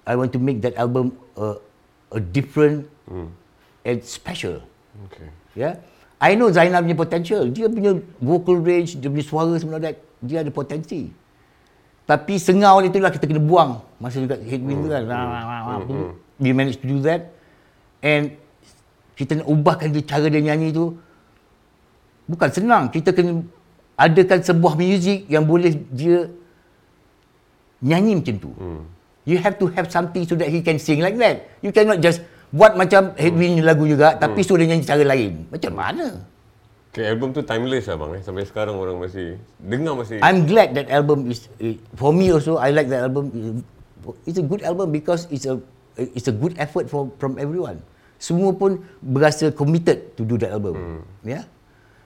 [0.03, 1.55] I want to make that album a,
[2.11, 3.31] a different hmm.
[3.87, 4.59] and special.
[5.07, 5.31] Okay.
[5.55, 5.79] Yeah.
[6.19, 7.47] I know Zainal punya potential.
[7.51, 11.11] Dia punya vocal range, dia punya suara sebenarnya dia ada potensi.
[12.03, 14.87] Tapi sengau ni itulah kita kena buang masa dekat headwind hmm.
[14.87, 15.03] tu kan.
[15.07, 15.83] Hmm.
[15.87, 16.11] Hmm.
[16.43, 17.31] We managed to do that.
[18.03, 18.35] And
[19.15, 20.99] kita nak ubahkan dia cara dia nyanyi tu
[22.27, 23.45] bukan senang kita kena
[23.95, 26.27] adakan sebuah muzik yang boleh dia
[27.85, 28.83] nyanyi macam tu hmm.
[29.29, 32.25] you have to have something so that he can sing like that you cannot just
[32.51, 33.69] buat macam headwind hmm.
[33.69, 34.47] lagu juga tapi hmm.
[34.49, 36.09] suruh dia nyanyi cara lain macam mana
[36.93, 38.23] Okay, album tu timeless lah bang eh.
[38.23, 40.21] Sampai sekarang orang masih dengar masih.
[40.21, 41.49] I'm glad that album is
[41.97, 42.61] for me also.
[42.61, 43.33] I like that album.
[44.29, 45.57] It's a good album because it's a
[45.97, 47.81] it's a good effort for from everyone
[48.23, 50.79] semua pun berasa committed to do that album.
[50.79, 51.03] Hmm.
[51.27, 51.45] Yeah.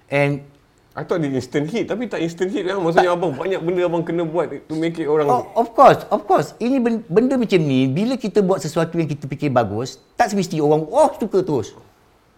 [0.09, 0.49] And
[0.97, 2.81] I thought dia instant hit tapi tak instant hit kan.
[2.81, 6.09] Maksudnya tak, abang banyak benda abang kena buat to make it orang oh, Of course,
[6.09, 6.57] of course.
[6.57, 10.57] Ini benda, benda macam ni bila kita buat sesuatu yang kita fikir bagus, tak semesti
[10.57, 11.77] orang oh suka terus.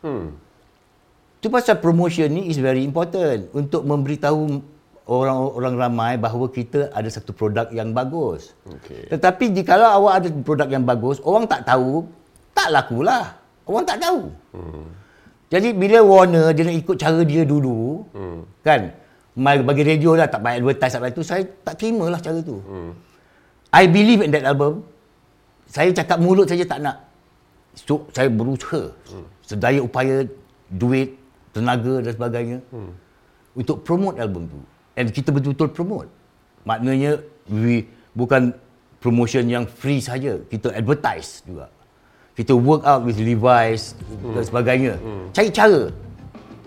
[0.02, 0.34] Hmm.
[1.38, 4.58] Tu pasal promotion ni is very important untuk memberitahu
[5.08, 8.52] orang-orang ramai bahawa kita ada satu produk yang bagus.
[8.68, 9.08] Okey.
[9.08, 12.04] Tetapi jika awak ada produk yang bagus, orang tak tahu,
[12.52, 13.40] tak lakulah.
[13.64, 14.28] Orang tak tahu.
[14.52, 14.84] Hmm.
[15.48, 18.40] Jadi bila Warner dia nak ikut cara dia dulu, hmm.
[18.60, 18.92] kan?
[19.38, 22.60] Bagi radio lah tak payah advertise apa itu, saya tak terima lah cara tu.
[22.68, 22.92] Hmm.
[23.72, 24.84] I believe in that album.
[25.68, 26.96] Saya cakap mulut saja tak nak.
[27.76, 28.92] So, saya berusaha.
[29.08, 29.24] Hmm.
[29.40, 30.24] Sedaya upaya,
[30.68, 31.16] duit,
[31.56, 32.58] tenaga dan sebagainya.
[32.68, 32.92] Hmm.
[33.56, 34.60] Untuk promote album tu.
[34.98, 36.10] And kita betul-betul promote.
[36.66, 37.86] Maknanya, we
[38.18, 38.50] bukan
[38.98, 40.42] promotion yang free saja.
[40.50, 41.70] Kita advertise juga
[42.38, 44.38] kita work out with Levi's hmm.
[44.38, 44.94] dan sebagainya.
[45.02, 45.26] Hmm.
[45.34, 45.90] Cari cara.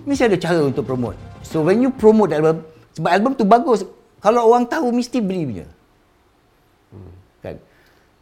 [0.04, 1.16] Mesti ada cara untuk promote.
[1.48, 3.88] So when you promote album, sebab album tu bagus,
[4.20, 5.68] kalau orang tahu mesti beli punya.
[6.92, 7.12] Hmm.
[7.40, 7.56] Kan?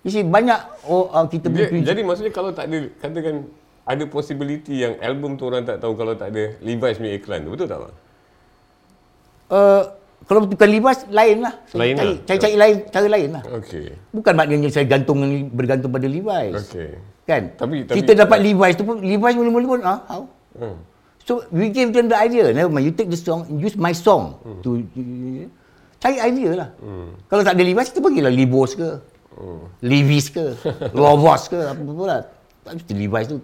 [0.05, 3.49] Mesti banyak oh, uh, kita dia, Jadi maksudnya kalau tak ada, katakan
[3.89, 7.57] ada possibility yang album tu orang tak tahu kalau tak ada Levi's punya iklan tu,
[7.57, 7.81] betul tak?
[9.49, 9.89] Uh,
[10.29, 11.57] kalau bukan Levi's, lain lah.
[11.73, 12.17] Lain cari, lah?
[12.21, 13.43] Cari, cari lain, cara lain lah.
[13.65, 13.97] Okay.
[14.13, 16.69] Bukan maknanya saya gantung bergantung pada Levi's.
[16.69, 17.01] Okay.
[17.25, 17.57] Kan?
[17.57, 20.21] Tapi, tapi kita dapat Levi's tu pun Levi's mula-mula pun ah how?
[20.53, 20.77] Hmm.
[21.25, 22.53] So we give them the idea.
[22.53, 24.61] Never mind you take the song, use my song hmm.
[24.61, 24.85] to
[25.97, 26.69] cari idea lah.
[26.77, 27.09] Hmm.
[27.25, 29.01] Kalau tak ada Levi's kita pergilah Libos ke.
[29.33, 29.65] Hmm.
[29.81, 30.45] Levi's ke.
[30.93, 32.21] Lovos ke apa apa lah.
[32.69, 33.41] Tak mesti Levi's tu.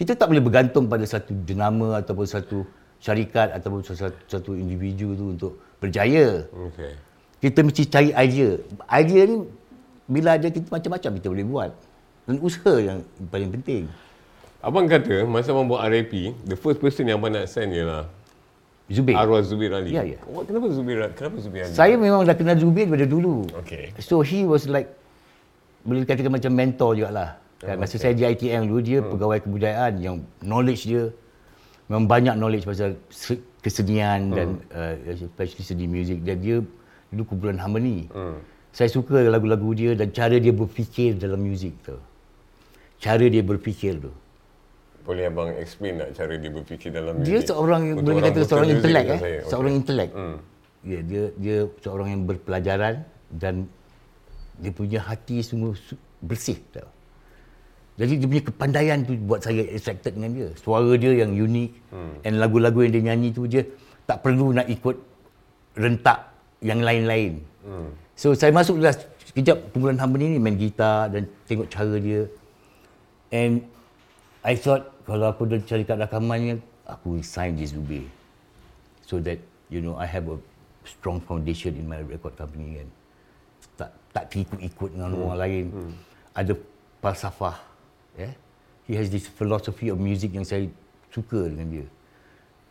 [0.00, 2.64] Kita tak boleh bergantung pada satu jenama ataupun satu
[3.04, 6.48] syarikat ataupun satu, satu individu tu untuk berjaya.
[6.72, 6.92] Okay.
[7.42, 8.56] Kita mesti cari idea.
[8.88, 9.36] Idea ni
[10.06, 11.70] bila ada kita macam-macam kita boleh buat
[12.26, 12.98] dan usaha yang
[13.30, 13.84] paling penting.
[14.64, 18.08] Abang kata masa abang buat RIP, the first person yang abang nak sign ialah
[18.86, 19.18] Zubir.
[19.18, 19.90] Arwah Zubir Ali.
[19.98, 20.22] Ya, ya.
[20.30, 21.02] Oh, kenapa Zubir?
[21.18, 21.74] Kenapa Zubir Ali?
[21.74, 23.42] Saya memang dah kenal Zubir daripada dulu.
[23.66, 23.90] Okay.
[23.98, 24.94] So he was like
[25.82, 27.38] boleh dikatakan macam mentor jugalah.
[27.62, 29.10] Kan masa saya di ITM dulu dia hmm.
[29.10, 31.10] pegawai kebudayaan yang knowledge dia
[31.86, 32.98] memang banyak knowledge pasal
[33.62, 34.36] kesenian hmm.
[34.36, 36.56] dan uh, especially seni muzik dan dia
[37.10, 38.10] dulu kumpulan harmony.
[38.10, 38.38] Hmm.
[38.76, 41.96] Saya suka lagu-lagu dia dan cara dia berfikir dalam muzik tu
[43.00, 44.12] cara dia berfikir tu.
[45.06, 49.06] Boleh abang explain tak cara dia berfikir dalam Dia seorang yang boleh kata seorang intelek
[49.06, 49.20] eh.
[49.22, 49.36] Okay.
[49.46, 50.10] Seorang intelek.
[50.10, 50.38] Hmm.
[50.86, 52.94] Ya, dia dia seorang yang berpelajaran
[53.30, 53.54] dan
[54.58, 55.78] dia punya hati sungguh
[56.22, 56.90] bersih tau.
[57.96, 60.48] Jadi dia punya kepandaian tu buat saya attracted dengan dia.
[60.60, 62.14] Suara dia yang unik hmm.
[62.28, 63.64] and lagu-lagu yang dia nyanyi tu dia
[64.04, 64.96] tak perlu nak ikut
[65.80, 66.28] rentak
[66.60, 67.40] yang lain-lain.
[67.64, 67.88] Hmm.
[68.12, 68.96] So saya masuk dalam
[69.32, 72.28] sekejap kumpulan hamba ni main gitar dan tengok cara dia
[73.34, 73.66] And
[74.46, 78.06] I thought kalau aku dah cari kat rakamannya, aku will sign this Zubir.
[79.06, 79.38] So that,
[79.70, 80.38] you know, I have a
[80.86, 82.88] strong foundation in my record company kan.
[83.76, 85.22] Tak tak ikut-ikut dengan hmm.
[85.26, 85.64] orang lain.
[85.74, 85.92] Hmm.
[86.34, 86.52] Ada
[87.02, 87.56] falsafah.
[88.16, 88.34] Yeah?
[88.88, 90.66] He has this philosophy of music yang saya
[91.12, 91.86] suka dengan dia.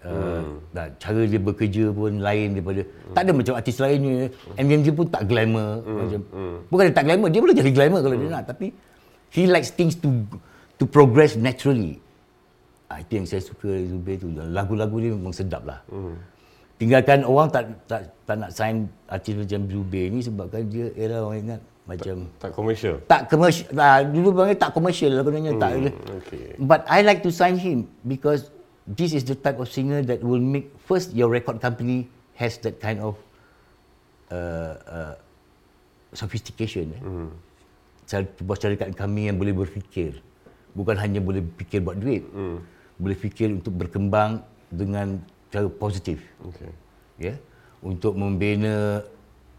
[0.05, 0.93] Uh, hmm.
[1.01, 3.17] cara dia bekerja pun lain daripada hmm.
[3.17, 5.97] tak ada macam artis lainnya MMG pun tak glamour hmm.
[5.97, 6.57] macam hmm.
[6.69, 8.21] bukan dia tak glamour dia boleh jadi glamour kalau hmm.
[8.21, 8.69] dia nak tapi
[9.33, 10.13] he likes things to
[10.79, 11.99] to progress naturally.
[12.85, 14.29] Ah, itu yang saya suka Zubir tu.
[14.29, 15.81] Lagu-lagu dia memang sedap lah.
[15.89, 16.15] Hmm.
[16.75, 21.39] Tinggalkan orang tak, tak tak nak sign artis macam Zubir ni sebabkan dia era orang
[21.41, 22.95] ingat macam tak komersial.
[23.05, 23.69] Tak komersial.
[23.77, 25.71] Nah, dulu bang tak komersial lah kononnya hmm, tak.
[26.25, 26.57] Okay.
[26.57, 28.49] But I like to sign him because
[28.89, 32.81] this is the type of singer that will make first your record company has that
[32.81, 33.13] kind of
[34.33, 35.13] uh, uh,
[36.17, 36.89] sophistication.
[36.97, 37.01] Eh?
[37.05, 37.29] Hmm
[38.45, 40.21] bos syarikat kami yang boleh berfikir
[40.77, 42.61] bukan hanya boleh fikir buat duit hmm.
[43.01, 45.17] boleh fikir untuk berkembang dengan
[45.49, 46.69] cara positif okay.
[47.17, 47.37] ya yeah?
[47.81, 49.01] untuk membina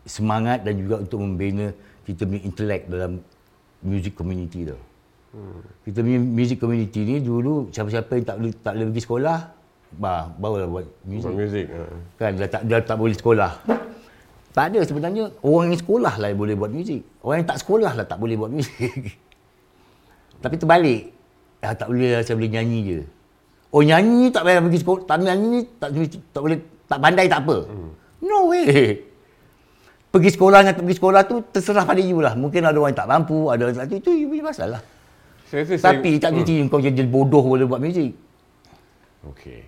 [0.07, 1.75] semangat dan juga untuk membina
[2.07, 3.19] kita punya intelek dalam
[3.83, 4.79] music community tu
[5.35, 5.61] hmm.
[5.91, 9.39] kita punya music community ni dulu siapa-siapa yang tak boleh tak boleh pergi sekolah
[9.97, 11.83] bah barulah buat music, buat music ha.
[12.19, 13.53] kan dah tak dah tak boleh sekolah
[14.57, 17.05] tak ada sebenarnya orang yang sekolah lah yang boleh buat muzik.
[17.21, 18.73] Orang yang tak sekolah lah tak boleh buat muzik.
[20.43, 21.13] Tapi terbalik.
[21.61, 22.99] Ya, tak boleh lah, saya boleh nyanyi je.
[23.69, 25.03] Oh nyanyi tak payah pergi sekolah.
[25.05, 25.93] Tak nyanyi tak,
[26.33, 27.57] tak boleh tak pandai tak apa.
[27.69, 27.91] Hmm.
[28.25, 28.65] No way.
[30.17, 32.33] Pergi sekolah dengan tak pergi sekolah tu terserah pada you lah.
[32.33, 34.81] Mungkin ada orang yang tak mampu, ada orang tak itu you punya masalah.
[35.45, 36.69] Saya Tapi saya, tak mesti hmm.
[36.73, 38.17] kau jadi bodoh boleh buat muzik.
[39.29, 39.61] Okey.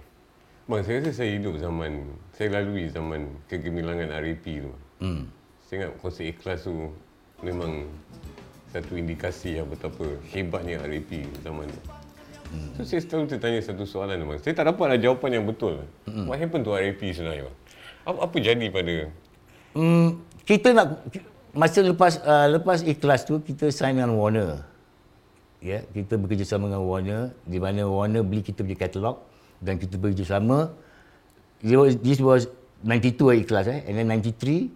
[0.65, 4.73] Bang, saya rasa saya hidup zaman, saya lalui zaman kegemilangan RAP tu.
[5.05, 5.29] Hmm.
[5.69, 6.73] Saya ingat konsert ikhlas tu
[7.45, 7.85] memang
[8.73, 11.81] satu indikasi yang betapa hebatnya RAP zaman tu.
[12.49, 12.73] Hmm.
[12.81, 14.41] So, saya selalu tertanya satu soalan, bang.
[14.41, 15.85] Saya tak dapatlah jawapan yang betul.
[16.09, 16.25] Hmm.
[16.25, 17.57] What happened to RAP sebenarnya, bang?
[18.09, 18.95] Apa, apa jadi pada...
[19.77, 21.05] Hmm, kita nak...
[21.59, 24.63] Masa lepas uh, lepas ikhlas tu, kita sign dengan Warner.
[25.59, 27.23] Ya, yeah, kita bekerjasama dengan Warner.
[27.43, 29.21] Di mana Warner beli kita punya katalog
[29.59, 30.71] dan kita bekerjasama.
[32.05, 32.47] This was
[32.87, 33.83] 92 ikhlas eh.
[33.91, 34.71] And then 93,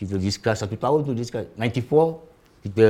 [0.00, 1.44] kita discuss satu tahun tu discuss.
[1.58, 2.86] 94, kita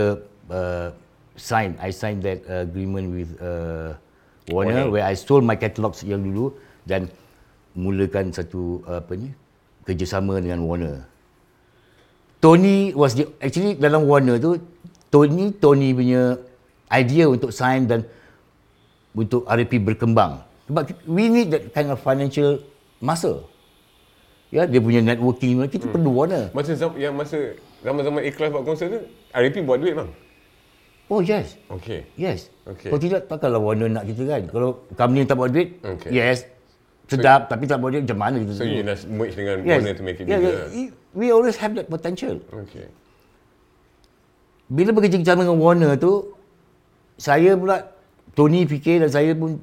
[0.53, 0.89] uh,
[1.35, 3.99] sign, I signed that uh, agreement with uh,
[4.53, 4.87] Warner, Warner.
[4.93, 6.55] where I sold my catalogs yang dulu
[6.87, 7.11] dan
[7.75, 9.35] mulakan satu uh, apa ni
[9.83, 11.16] kerjasama dengan Warner.
[12.47, 14.55] Tony was the, actually dalam Warner tu
[15.11, 16.39] Tony Tony punya
[16.95, 18.07] idea untuk sign dan
[19.19, 20.47] untuk RP berkembang.
[20.71, 22.63] Sebab we need that kind of financial
[23.03, 23.51] muscle.
[24.55, 26.55] Ya, dia punya networking, kita perlu Warner.
[26.55, 29.03] Masa yang masa zaman-zaman ikhlas buat konsert tu,
[29.35, 30.11] RP buat duit bang.
[31.11, 32.07] Oh yes, Okey.
[32.15, 32.47] yes.
[32.63, 32.95] Okey.
[32.95, 34.43] Kalau tidak, takkanlah Warner nak kita kan.
[34.55, 36.15] Kalau company tak buat duit, Okey.
[36.15, 36.47] yes.
[37.07, 39.79] Sedap, tapi tak duit, macam mana kita So you nak merge dengan yes.
[39.79, 40.67] Warner to make it yeah, bigger.
[40.75, 40.91] yeah.
[41.15, 42.43] We always have that potential.
[42.51, 42.91] Okey.
[44.67, 46.35] Bila bekerja sama dengan Warner tu,
[47.15, 47.87] saya pula,
[48.35, 49.63] Tony fikir dan saya pun,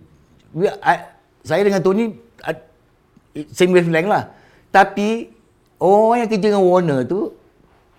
[0.55, 1.11] we, I,
[1.43, 2.15] saya dengan Tony,
[2.47, 2.57] uh,
[3.51, 4.31] same wavelength lah.
[4.71, 5.27] Tapi,
[5.83, 7.35] orang yang kerja dengan Warner tu,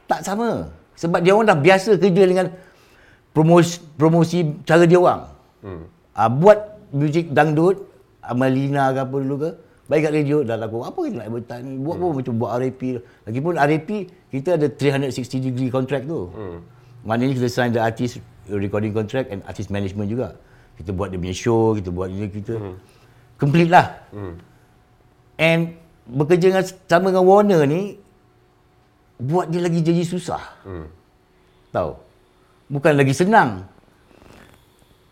[0.09, 0.73] tak sama.
[0.97, 2.49] Sebab dia orang dah biasa kerja dengan
[3.37, 5.29] promosi, promosi cara dia orang.
[5.61, 5.85] Hmm.
[6.17, 6.59] Uh, buat
[6.97, 7.94] muzik dangdut,
[8.29, 9.51] Amalina ke apa dulu ke,
[9.89, 10.81] baik kat radio, dah laku.
[10.81, 11.73] Apa kita nak advertise ni?
[11.77, 12.83] Buat apa macam buat RAP.
[13.29, 13.91] Lagipun RAP,
[14.33, 16.33] kita ada 360 degree contract tu.
[16.33, 16.59] Hmm.
[17.05, 20.29] Maknanya kita sign the artist recording contract and artist management juga.
[20.81, 22.75] Kita buat dia punya show, kita buat ini, kita hmm.
[23.37, 23.87] complete lah.
[24.11, 24.35] Hmm.
[25.37, 25.77] And
[26.09, 28.01] bekerja dengan, sama dengan Warner ni,
[29.21, 30.43] buat dia lagi jadi susah.
[30.65, 30.89] Hmm.
[31.71, 31.93] Tahu?
[32.73, 33.69] Bukan lagi senang.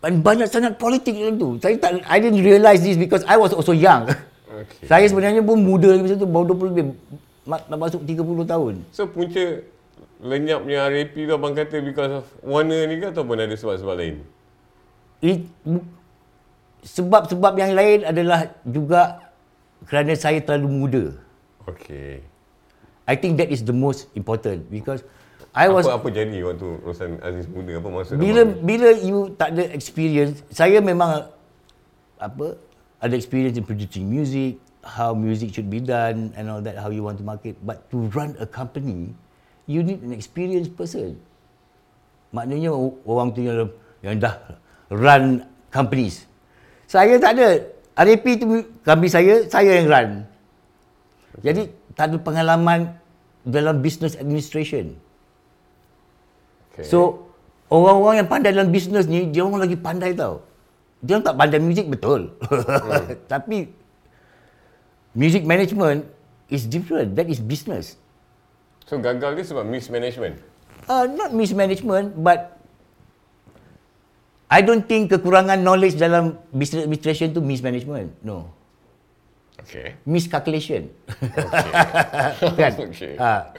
[0.03, 1.55] Dan banyak sangat politik dalam tu.
[1.63, 4.11] Saya tak, I didn't realise this because I was also young.
[4.51, 4.83] Okey.
[4.91, 6.85] Saya sebenarnya pun muda lagi masa tu, baru 20 lebih.
[7.47, 8.73] Nak masuk 30 tahun.
[8.91, 9.63] So punca
[10.19, 14.15] lenyapnya RAP tu abang kata because of Warner ni ke ataupun ada sebab-sebab lain?
[15.23, 15.47] It,
[16.83, 19.31] sebab-sebab yang lain adalah juga
[19.87, 21.03] kerana saya terlalu muda.
[21.67, 22.19] Okey.
[23.07, 25.03] I think that is the most important because
[25.51, 28.63] I was Apa apa jadi waktu Rosan Aziz muda apa maksud bila abang?
[28.63, 31.27] bila you tak ada experience, saya memang
[32.15, 32.55] apa
[33.03, 37.03] ada experience in producing music, how music should be done and all that, how you
[37.03, 37.59] want to market.
[37.59, 39.11] But to run a company,
[39.67, 41.19] you need an experienced person.
[42.31, 42.71] Maknanya
[43.07, 43.71] orang tu yang,
[44.03, 44.39] yang dah
[44.91, 46.27] run companies.
[46.87, 47.49] Saya tak ada.
[47.93, 48.45] RAP tu
[48.81, 50.09] company saya, saya yang run.
[51.45, 52.79] Jadi tak ada pengalaman
[53.45, 54.97] dalam business administration.
[56.73, 56.89] Okay.
[56.89, 57.29] So
[57.69, 60.41] orang-orang yang pandai dalam bisnes ni dia orang lagi pandai tau.
[61.05, 62.33] Dia orang tak pandai muzik betul.
[63.33, 63.69] Tapi
[65.13, 66.09] music management
[66.49, 67.13] is different.
[67.13, 68.01] That is business.
[68.83, 70.35] so gagal dia sebab mismanagement.
[70.89, 72.59] Uh, not mismanagement but
[74.51, 78.11] I don't think kekurangan knowledge dalam business administration tu mismanagement.
[78.21, 78.49] No.
[79.63, 79.97] Okey.
[80.03, 80.91] Miscalculation.
[82.59, 82.73] kan?
[82.91, 83.15] Okay.
[83.17, 83.55] Ah,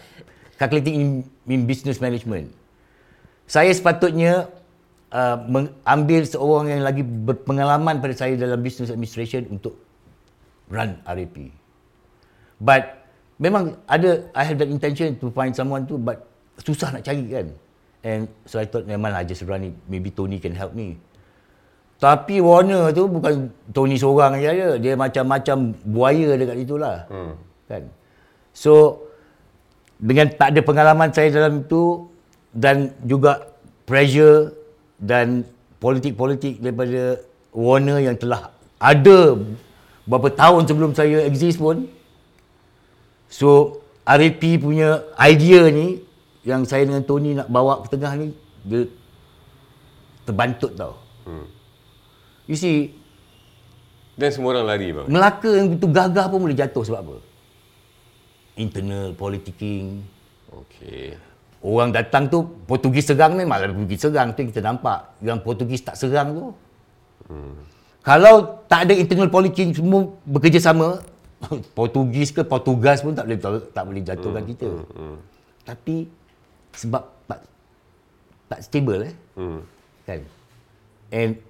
[0.60, 1.08] calculating in,
[1.48, 2.52] in business management.
[3.44, 4.48] Saya sepatutnya
[5.12, 9.76] uh, mengambil seorang yang lagi berpengalaman pada saya dalam business administration untuk
[10.72, 11.52] run RAP.
[12.58, 13.04] But
[13.36, 16.24] memang ada I have that intention to find someone tu but
[16.62, 17.46] susah nak cari kan.
[18.04, 19.74] And so I thought memang lah just run it.
[19.88, 21.00] Maybe Tony can help me.
[21.96, 24.68] Tapi Warner tu bukan Tony seorang je ada.
[24.76, 25.56] Dia macam-macam
[25.88, 27.08] buaya dekat situ lah.
[27.08, 27.32] Hmm.
[27.64, 27.88] Kan?
[28.52, 29.02] So,
[29.96, 32.12] dengan tak ada pengalaman saya dalam itu
[32.54, 33.50] dan juga
[33.84, 34.54] pressure
[34.96, 35.42] dan
[35.82, 37.20] politik-politik daripada
[37.52, 39.36] Warner yang telah ada
[40.06, 41.90] beberapa tahun sebelum saya exist pun.
[43.28, 46.00] So, RAP punya idea ni
[46.46, 48.30] yang saya dengan Tony nak bawa ke tengah ni,
[48.62, 48.86] dia
[50.28, 50.94] terbantut tau.
[51.24, 51.48] Hmm.
[52.44, 52.92] You see,
[54.14, 55.06] Dan semua orang lari bang.
[55.10, 57.16] Melaka yang begitu gagah pun boleh jatuh sebab apa?
[58.54, 60.06] Internal politicking.
[60.54, 61.18] Okey.
[61.64, 65.16] Orang datang tu Portugis serang ni malah Portugis serang tu kita nampak.
[65.24, 66.46] Yang Portugis tak serang tu.
[67.32, 67.56] Hmm.
[68.04, 71.00] Kalau tak ada internal politicking semua bekerjasama,
[71.76, 73.40] Portugis ke Portugas pun tak boleh
[73.72, 74.50] tak boleh jatuhkan hmm.
[74.52, 74.68] kita.
[74.68, 74.92] Hmm.
[74.92, 75.16] Hmm.
[75.64, 75.96] Tapi
[76.76, 77.40] sebab tak
[78.52, 79.14] tak stable eh.
[79.40, 79.60] Hmm.
[80.04, 80.20] Kan?
[81.08, 81.40] And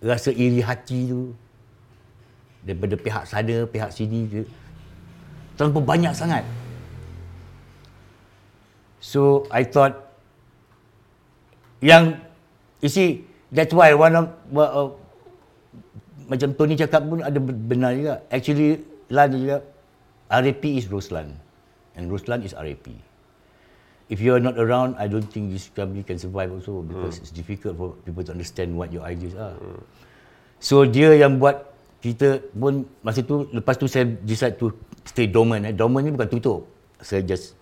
[0.00, 1.36] rasa iri hati tu
[2.64, 4.42] daripada pihak sana, pihak sini tu
[5.60, 6.48] terlalu banyak sangat.
[9.06, 9.94] So I thought
[11.78, 12.18] yang
[12.82, 13.22] you see
[13.54, 14.90] that's why one of uh,
[16.26, 18.26] macam Tony cakap pun ada benar juga.
[18.34, 19.62] Actually Lan juga
[20.26, 21.38] RAP is Ruslan
[21.94, 22.90] and Ruslan is RAP.
[24.10, 27.22] If you are not around, I don't think this company can survive also because mm.
[27.22, 29.54] it's difficult for people to understand what your ideas are.
[29.58, 29.82] Mm.
[30.58, 31.62] So dia yang buat
[32.02, 34.74] kita pun masa tu lepas tu saya decide to
[35.06, 35.74] stay dormant eh.
[35.74, 36.66] Dormant ni bukan tutup.
[37.02, 37.54] Saya just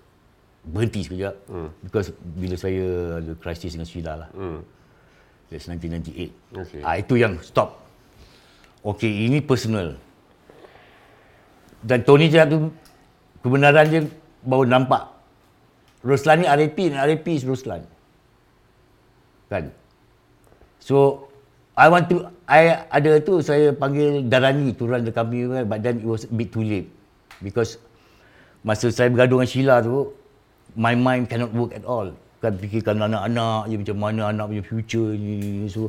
[0.64, 1.34] berhenti sekejap.
[1.48, 1.68] Hmm.
[1.84, 2.84] Because bila saya
[3.20, 4.30] ada krisis dengan Sheila lah.
[4.32, 4.60] Hmm.
[5.52, 6.32] That's 1998.
[6.56, 6.80] Okay.
[6.80, 7.84] Ah, itu yang stop.
[8.84, 9.96] Okay, ini personal.
[11.84, 12.58] Dan Tony cakap tu
[13.44, 14.00] kebenaran dia
[14.44, 15.04] baru nampak.
[16.04, 17.84] Roslan ni RAP, dan RAP is Roslan.
[19.48, 19.72] Kan?
[20.80, 21.28] So,
[21.72, 25.80] I want to, I ada tu saya panggil Darani to run the company kan, but
[25.80, 26.92] then it was a bit too late.
[27.40, 27.80] Because
[28.60, 30.12] masa saya bergaduh dengan Sheila tu,
[30.74, 32.10] my mind cannot work at all.
[32.42, 35.64] Kan fikirkan anak-anak je macam mana anak punya future ni.
[35.70, 35.88] So,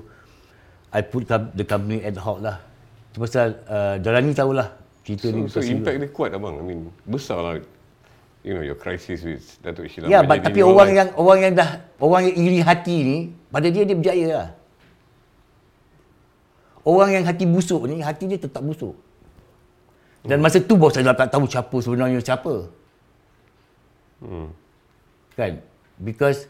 [0.96, 2.64] I put the company ad hoc lah.
[3.12, 4.72] Tu pasal uh, Darani tahulah
[5.04, 5.52] cerita ni.
[5.52, 6.56] So, so pasal impact dia kuat abang.
[6.60, 7.56] I mean, besar lah.
[8.46, 10.06] You know, your crisis with Datuk Sheila.
[10.06, 11.00] Ya, but, tapi orang life.
[11.02, 13.18] yang orang yang dah orang yang iri hati ni
[13.50, 14.48] pada dia dia berjaya lah.
[16.86, 18.94] Orang yang hati busuk ni hati dia tetap busuk.
[20.22, 22.70] Dan masa tu bos saya dah tak tahu siapa sebenarnya siapa.
[24.22, 24.50] Hmm.
[25.36, 25.60] Kan?
[26.00, 26.48] Because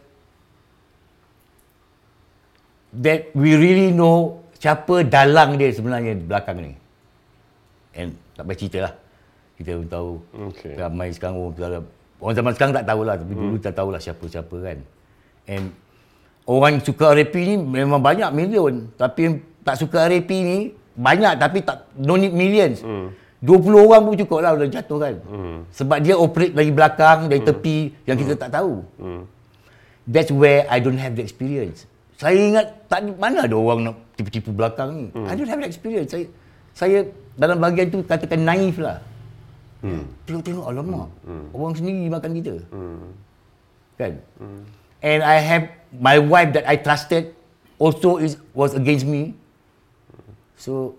[2.96, 6.74] that we really know siapa dalang dia sebenarnya di belakang ni.
[7.98, 8.94] And tak payah cerita lah.
[9.56, 10.12] Kita pun tahu.
[10.52, 10.74] Okay.
[10.76, 11.86] Ramai sekarang orang, orang,
[12.20, 13.16] orang zaman sekarang tak tahulah.
[13.20, 14.78] Tapi dulu tak tahulah siapa-siapa kan.
[15.46, 15.66] And
[16.46, 18.90] orang suka RAP ni memang banyak million.
[18.96, 22.80] Tapi tak suka RAP ni banyak tapi tak no need millions.
[22.84, 23.12] Hmm.
[23.44, 25.16] 20 orang pun cukup lah dah jatuh kan.
[25.28, 25.58] Hmm.
[25.76, 28.82] Sebab dia operate dari belakang, dari tepi yang kita tak tahu.
[28.96, 29.24] Hmm.
[30.08, 31.90] That's where I don't have the experience.
[32.16, 35.06] Saya ingat tak mana ada orang nak tipu-tipu belakang ni.
[35.12, 35.28] Hmm.
[35.28, 36.16] I don't have the experience.
[36.16, 36.26] Saya
[36.76, 36.98] saya
[37.36, 39.04] dalam bahagian tu katakan naif lah.
[39.84, 40.08] Hmm.
[40.24, 41.10] Tengok-tengok alamak.
[41.28, 41.46] Hmm.
[41.52, 42.56] Orang sendiri makan kita.
[42.72, 43.08] Hmm.
[44.00, 44.14] Kan?
[44.40, 44.62] Hmm.
[45.04, 47.36] And I have my wife that I trusted
[47.78, 49.36] also is was against me.
[50.56, 50.96] So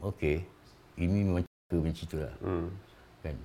[0.00, 0.48] okay.
[1.00, 2.34] Ini memang cerita macam cerita lah.
[2.42, 2.66] Hmm.
[3.22, 3.36] Kan?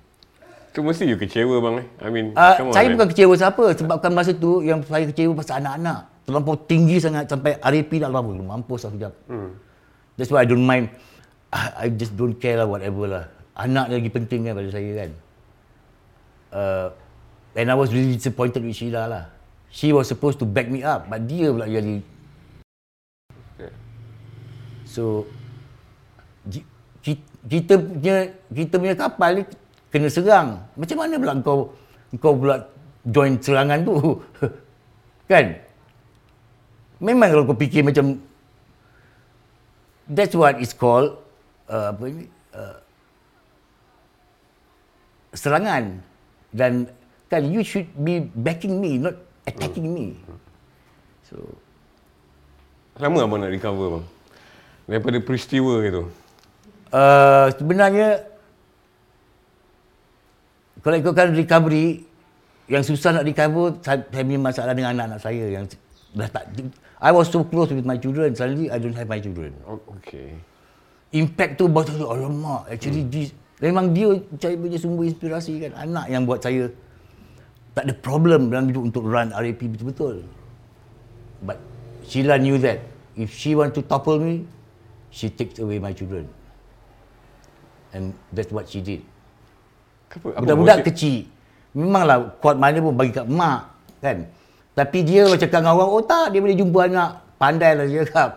[0.74, 1.86] Tu mesti you kecewa bang eh.
[2.02, 2.92] I mean, Uh, come on, saya man.
[2.98, 6.00] bukan kecewa siapa sebabkan masa tu yang saya kecewa pasal anak-anak.
[6.26, 8.34] Terlampau tinggi sangat sampai RAP dah lama.
[8.34, 9.14] Mampus lah kejap.
[9.30, 9.54] Hmm.
[10.18, 10.90] That's why I don't mind.
[11.54, 13.24] I, I just don't care lah whatever lah.
[13.54, 15.10] Anak lagi penting kan pada saya kan.
[16.50, 16.88] Uh,
[17.54, 19.24] and I was really disappointed with Sheila lah.
[19.70, 21.06] She was supposed to back me up.
[21.06, 22.02] But dia pula jadi.
[23.54, 23.70] Okay.
[24.82, 25.30] So,
[27.46, 28.16] kita punya
[28.50, 29.42] kita punya kapal ni
[29.90, 30.48] kena serang.
[30.74, 31.60] Macam mana pula kau
[32.18, 32.66] kau pula
[33.06, 33.94] join serangan tu?
[35.30, 35.56] kan?
[36.98, 38.18] Memang kalau kau fikir macam
[40.10, 41.14] that's what is called
[41.70, 42.26] uh, apa ni?
[42.50, 42.78] Uh,
[45.36, 46.02] serangan
[46.50, 46.88] dan
[47.28, 49.14] kan you should be backing me not
[49.46, 50.18] attacking me.
[51.26, 51.38] So
[52.96, 54.06] Lama abang nak recover bang?
[54.88, 56.08] Daripada peristiwa itu.
[56.94, 58.22] Uh, sebenarnya
[60.86, 62.06] kalau ikutkan recovery
[62.70, 65.64] yang susah nak recover saya, saya punya masalah dengan anak-anak saya yang
[66.14, 66.46] dah tak
[67.02, 69.50] I was so close with my children suddenly I don't have my children.
[69.66, 70.38] Oh, okay.
[71.10, 73.10] impact tu buat saya alamak actually hmm.
[73.10, 76.70] this memang dia saya punya sumber inspirasi kan anak yang buat saya.
[77.74, 80.24] Tak ada problem dalam hidup untuk run RAP betul-betul.
[81.44, 81.60] But
[82.08, 82.80] Sheila knew that.
[83.18, 84.46] If she want to topple me
[85.10, 86.30] she takes away my children
[87.96, 89.00] and that's what she did.
[90.12, 91.24] Apa, Budak-budak kecil.
[91.72, 94.28] Memanglah kuat mana pun bagi kat mak kan?
[94.76, 97.10] Tapi dia macam cakap dengan orang Oh tak dia boleh jumpa anak.
[97.36, 98.30] Pandai lah dia cakap.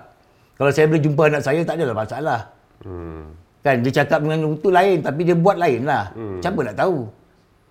[0.59, 2.41] Kalau saya boleh jumpa anak saya tak adalah masalah.
[2.83, 3.31] Hmm.
[3.63, 3.83] Kan?
[3.83, 6.11] Dia cakap dengan itu lain Tapi dia buat lain lah.
[6.15, 6.39] Hmm.
[6.39, 6.97] Siapa nak tahu?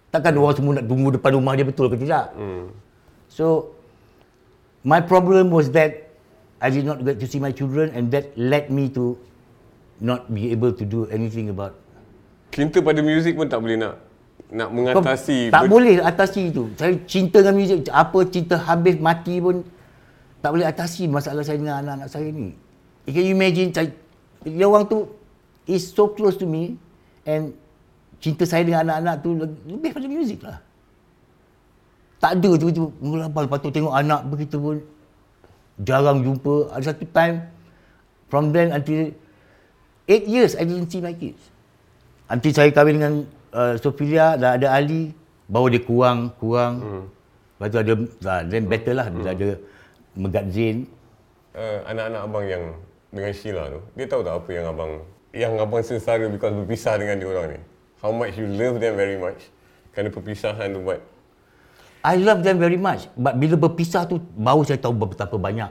[0.09, 2.33] Takkan orang semua nak tunggu depan rumah dia betul ke tidak?
[2.37, 2.72] Hmm.
[3.29, 3.77] So
[4.88, 6.16] My problem was that
[6.64, 9.20] I did not get to see my children And that led me to
[9.99, 11.75] Not be able to do anything about
[12.55, 14.09] Cinta pada muzik pun tak boleh nak
[14.49, 16.73] nak Kau mengatasi tak ber- boleh atasi itu.
[16.81, 19.61] Saya cinta dengan muzik, apa cinta habis mati pun
[20.41, 22.57] tak boleh atasi masalah saya dengan anak-anak saya ni.
[23.05, 23.93] You can imagine saya,
[24.47, 25.05] dia orang tu
[25.69, 26.81] is so close to me
[27.29, 27.53] and
[28.25, 29.37] cinta saya dengan anak-anak tu
[29.69, 30.59] lebih pada muzik lah.
[32.19, 34.77] Tak ada tiba-tiba mengelabal lepas tu tengok anak begitu pun
[35.85, 36.73] jarang jumpa.
[36.73, 37.37] Ada satu time
[38.33, 39.13] from then until
[40.09, 41.38] 8 years I didn't see my kids.
[42.33, 43.15] Nanti saya kahwin dengan
[43.52, 45.13] uh, Sophilia dah ada Ali
[45.44, 46.75] baru dia kurang kurang.
[46.81, 47.04] Hmm.
[47.61, 49.61] Lepas tu ada uh, then better lah bila ada
[50.17, 50.88] Megat Zain.
[51.59, 52.65] uh, anak-anak abang yang
[53.09, 54.92] dengan Sheila tu, dia tahu tak apa yang abang
[55.33, 57.61] yang abang sengsara because berpisah dengan dia orang ni.
[57.98, 59.48] How much you love them very much.
[59.92, 61.00] Kerana perpisahan tu buat
[62.06, 63.11] I love them very much.
[63.19, 65.69] But bila berpisah tu baru saya tahu betapa banyak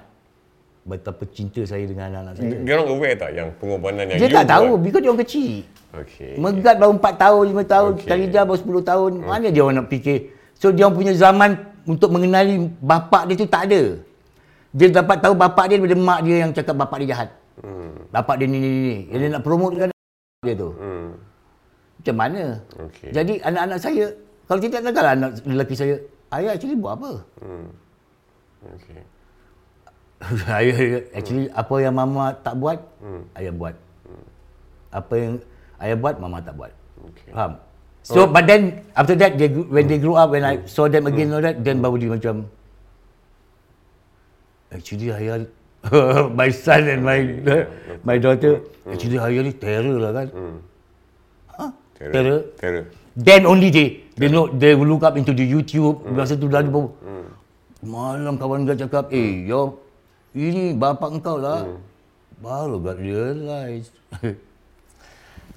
[0.88, 2.56] betapa cinta saya dengan anak-anak saya.
[2.64, 4.84] Dia orang aware tak yang pengorbanan yang Dia you tak tahu buat?
[4.88, 5.52] because dia orang kecil.
[5.88, 6.34] Okay.
[6.40, 8.08] Megat baru 4 tahun, 5 tahun, okay.
[8.08, 9.12] Khalidah baru 10 tahun.
[9.28, 10.20] Mana dia orang nak fikir?
[10.56, 11.50] So dia orang punya zaman
[11.84, 13.82] untuk mengenali bapak dia tu tak ada.
[14.72, 17.30] Dia dapat tahu bapak dia daripada mak dia yang cakap bapak dia jahat.
[17.60, 18.08] Hmm.
[18.08, 18.80] Bapak dia ni ni ni.
[18.80, 18.98] ni.
[19.12, 19.92] Dia nak promotekan
[20.40, 20.72] dia tu.
[20.72, 21.20] Hmm.
[22.00, 22.44] Macam mana?
[22.88, 23.10] Okey.
[23.12, 24.06] Jadi anak-anak saya,
[24.48, 25.96] kalau tidak takkanlah anak lelaki saya,
[26.32, 27.12] ayah actually buat apa?
[27.44, 27.68] Hmm.
[28.80, 29.02] Okay.
[30.60, 30.78] ayah
[31.14, 33.22] actually apa yang mama tak buat, Hmm.
[33.38, 33.76] ayah buat.
[34.90, 35.34] Apa yang
[35.78, 36.72] ayah buat, mama tak buat.
[37.14, 37.32] Okay.
[37.36, 37.62] Faham?
[38.08, 41.28] So, but then after that, they, when they grew up, when I saw them again,
[41.36, 42.48] all that, then baru dia macam,
[44.72, 45.44] actually ayah,
[46.40, 47.20] my son and my
[48.08, 50.28] my daughter, actually ayah ni terror lah kan.
[51.52, 51.72] Huh?
[52.00, 52.12] Terror.
[52.16, 52.40] Terror.
[52.58, 52.84] Terror.
[53.18, 56.64] Then only they, they know, they will look up into the YouTube, masa tu dah
[56.64, 56.94] baru,
[57.84, 59.84] malam kawan dia cakap, eh, yo,
[60.36, 61.78] ini bapak engkau lah.
[62.42, 63.90] Baru got realize.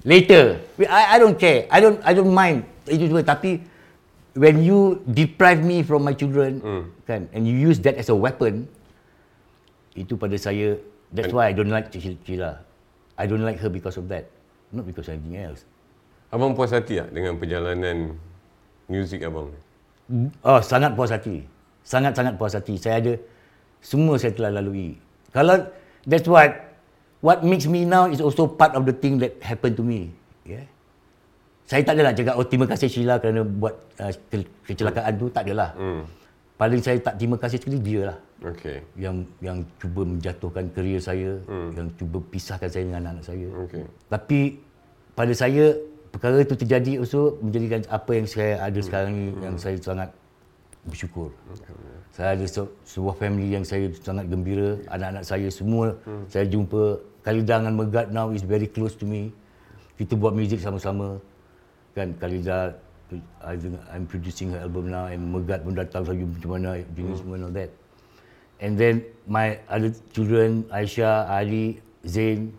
[0.01, 0.57] Later,
[0.89, 1.69] I, I don't care.
[1.69, 3.21] I don't I don't mind itu semua.
[3.21, 3.61] Tapi
[4.33, 6.61] when you deprive me from my children,
[7.05, 8.65] kan, and you use that as a weapon,
[9.93, 10.79] itu pada saya.
[11.11, 12.63] That's why I don't like Cik Cila.
[13.19, 14.31] I don't like her because of that,
[14.71, 15.67] not because of anything else.
[16.31, 18.15] Abang puas hati tak dengan perjalanan
[18.87, 19.51] muzik abang?
[20.41, 21.43] Oh, sangat puas hati.
[21.83, 22.79] Sangat-sangat puas hati.
[22.79, 23.13] Saya ada
[23.81, 24.95] semua saya telah lalui.
[25.33, 25.67] Kalau
[26.05, 26.49] that's what
[27.19, 30.13] what makes me now is also part of the thing that happened to me.
[30.45, 30.65] Yeah.
[31.65, 35.49] Saya tak adalah cakap oh terima kasih Sheila kerana buat uh, ke- kecelakaan tu tak
[35.49, 35.73] adalah.
[35.75, 36.03] Hmm.
[36.59, 38.81] Paling saya tak terima kasih sekali dia lah Okay.
[38.97, 41.37] yang yang cuba menjatuhkan kerjaya saya,
[41.77, 43.47] yang cuba pisahkan saya dengan anak-anak saya.
[43.69, 43.85] Okay.
[44.09, 44.39] Tapi
[45.13, 45.77] pada saya
[46.09, 50.09] perkara itu terjadi also menjadikan apa yang saya ada sekarang ni yang saya sangat
[50.85, 51.29] bersyukur.
[52.11, 55.93] Saya ada se- sebuah family yang saya sangat gembira, anak-anak saya semua
[56.27, 59.29] saya jumpa Khalida dengan Megat now is very close to me.
[59.95, 61.21] Kita buat muzik sama-sama.
[61.93, 62.73] Kan Khalida
[63.43, 67.21] I think I'm producing her album now and Megat pun datang lagi macam mana jenis
[67.21, 67.69] semua and all that.
[68.61, 72.53] And then my other children, Aisyah, Ali, Zain,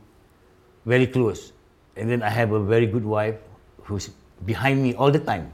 [0.82, 1.54] very close.
[1.94, 3.38] And then I have a very good wife
[3.86, 4.10] who's
[4.42, 5.50] behind me all the time.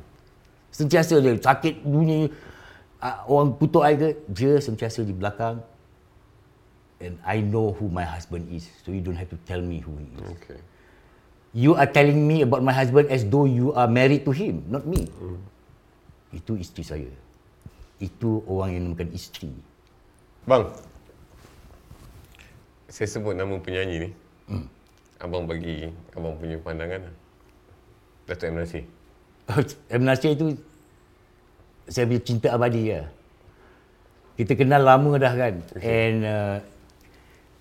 [0.73, 2.29] Sentiasa dia sakit bunyi
[3.03, 5.63] uh, orang kutuk I ke, dia sentiasa di belakang.
[6.99, 8.67] And I know who my husband is.
[8.83, 10.35] So you don't have to tell me who he is.
[10.43, 10.59] Okay.
[11.55, 14.83] You are telling me about my husband as though you are married to him, not
[14.83, 15.07] me.
[16.35, 17.11] Itu isteri saya.
[18.03, 19.55] Itu orang yang namakan isteri.
[20.45, 20.75] Bang.
[22.91, 24.11] Saya sebut nama penyanyi ni.
[25.23, 27.15] Abang bagi abang punya pandangan lah.
[28.27, 28.57] Datuk M.
[28.61, 28.85] Nasir.
[29.99, 30.03] M.
[30.05, 30.59] Nasir itu
[31.89, 33.03] saya punya cinta abadi ya.
[34.39, 35.55] Kita kenal lama dah kan.
[35.75, 35.83] Okay.
[35.83, 36.57] And uh,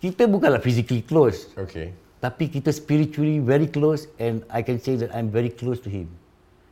[0.03, 1.49] kita bukanlah physically close.
[1.57, 1.95] Okay.
[2.21, 6.11] Tapi kita spiritually very close and I can say that I'm very close to him.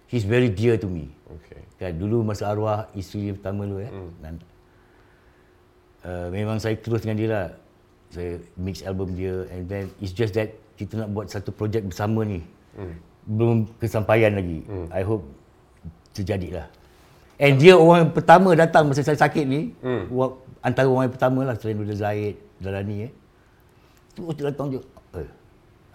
[0.05, 1.09] He's very dear to me.
[1.41, 1.65] Okay.
[1.81, 3.89] Kan dulu masa arwah isteri pertama dulu ya.
[3.89, 4.11] Hmm.
[4.21, 4.33] Dan,
[6.05, 7.47] uh, memang saya close dengan dia lah.
[8.13, 12.21] Saya mix album dia and then it's just that kita nak buat satu projek bersama
[12.21, 12.45] ni.
[12.77, 12.93] Hmm.
[13.25, 14.61] Belum kesampaian lagi.
[14.69, 14.85] Hmm.
[14.93, 15.25] I hope
[16.13, 16.69] terjadilah.
[17.35, 19.75] And dia orang yang pertama datang masa saya sakit ni.
[19.83, 20.07] Hmm.
[20.63, 23.11] Antara orang yang pertama lah selain daripada Zaid, Dalani eh.
[24.15, 24.79] Terus datang je.
[25.19, 25.29] Eh.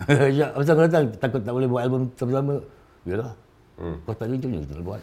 [0.38, 2.60] ya, pasal kau datang takut tak boleh buat album sama-sama.
[3.08, 3.32] Yalah.
[3.80, 3.96] Hmm.
[4.04, 5.00] Kau tak kita nak buat.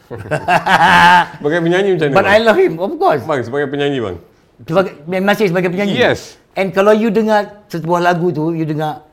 [1.41, 2.17] Sebagai penyanyi macam mana?
[2.21, 2.41] But I bang?
[2.45, 3.23] love him, of course.
[3.25, 4.17] Bang, sebagai penyanyi bang.
[4.61, 5.25] Sebagai, M.
[5.25, 5.97] Nasir sebagai penyanyi.
[5.97, 6.37] Yes.
[6.53, 9.05] And kalau you dengar sebuah lagu tu, you dengar,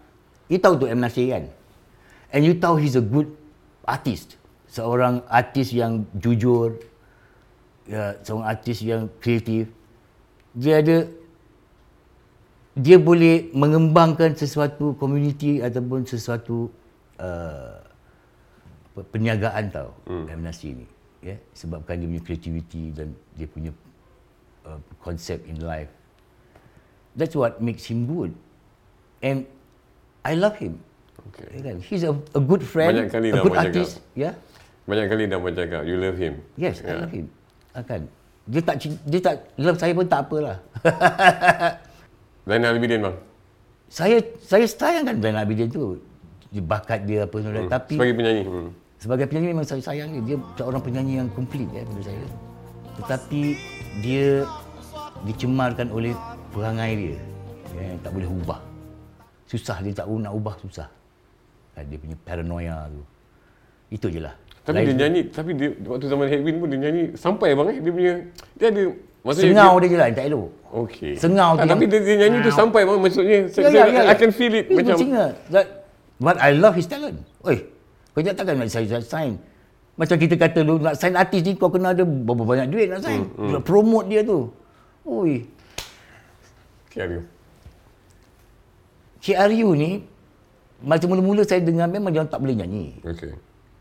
[0.53, 1.01] you tahu tu M.
[1.01, 1.45] Nasir kan?
[2.29, 3.33] And you tahu he's a good
[3.89, 4.37] artist.
[4.69, 6.77] Seorang artis yang jujur,
[7.89, 9.69] ya, seorang artis yang kreatif.
[10.55, 11.09] Dia ada,
[12.75, 16.71] dia boleh mengembangkan sesuatu community ataupun sesuatu
[17.19, 17.79] uh,
[18.95, 20.27] pe- perniagaan tau hmm.
[20.31, 20.41] M.
[20.43, 20.87] Nasir ni.
[21.25, 23.73] Ya, sebabkan dia punya creativity dan dia punya
[24.69, 25.89] uh, konsep in life.
[27.17, 28.35] That's what makes him good.
[29.25, 29.49] And
[30.21, 30.83] I love him.
[31.33, 31.49] Okay.
[31.57, 31.77] Ya kan?
[31.81, 33.73] He's a, a good friend, Banyak kali a good abang cakap.
[33.81, 34.05] artist.
[34.13, 34.37] Ya.
[34.85, 36.45] Banyak kali dah abang cakap, you love him.
[36.61, 36.93] Yes, Ya.
[36.93, 37.27] I love him.
[37.75, 38.01] Akan.
[38.45, 40.57] Dia tak dia tak love saya pun tak apalah.
[42.49, 43.17] Zainal Abidin bang.
[43.89, 45.99] saya saya sayangkan Zainal Abidin tu.
[46.55, 47.73] Dia bakat dia apa semua hmm.
[47.73, 48.45] tapi Sebagai penyanyi.
[48.47, 48.71] Hmm.
[49.01, 50.23] Sebagai penyanyi memang saya sayang dia.
[50.23, 52.27] Dia seorang penyanyi yang komplit ya pada saya.
[52.95, 53.43] Tetapi
[54.05, 54.47] dia
[55.27, 56.13] dicemarkan oleh
[56.55, 57.17] perangai dia.
[57.75, 58.61] Ya, yang tak boleh ubah.
[59.51, 60.89] Susah dia tak nak ubah susah.
[61.75, 63.03] Kan, Dia punya paranoia tu.
[63.91, 64.35] Itu je lah.
[64.65, 67.79] Tapi dia nyanyi, tapi dia waktu zaman Headwind pun dia nyanyi sampai bang eh.
[67.85, 68.13] Dia punya,
[68.57, 68.85] dia ada
[69.25, 70.49] Maksudnya Sengau dia je lah yang tak elok.
[70.85, 71.13] Okey.
[71.17, 73.39] Sengau tu Ah, tapi dia, dia nyanyi tu sampai bang maksudnya.
[73.49, 75.29] Ya, ya, ya, I can feel it He's macam singer.
[75.49, 75.67] That,
[76.21, 77.25] but I love his talent.
[77.41, 77.65] Oi,
[78.13, 79.33] kau tak takkan nak sign, sign.
[79.97, 83.01] Macam kita kata dulu, nak sign artis ni kau kena ada berapa banyak duit nak
[83.01, 83.25] sign.
[83.33, 84.53] Hmm, Nak promote dia tu.
[85.09, 85.45] Oi,
[86.93, 87.21] KRU.
[89.25, 90.05] KRU ni,
[90.85, 93.01] macam mula-mula saya dengar memang dia tak boleh nyanyi.
[93.01, 93.33] Okey.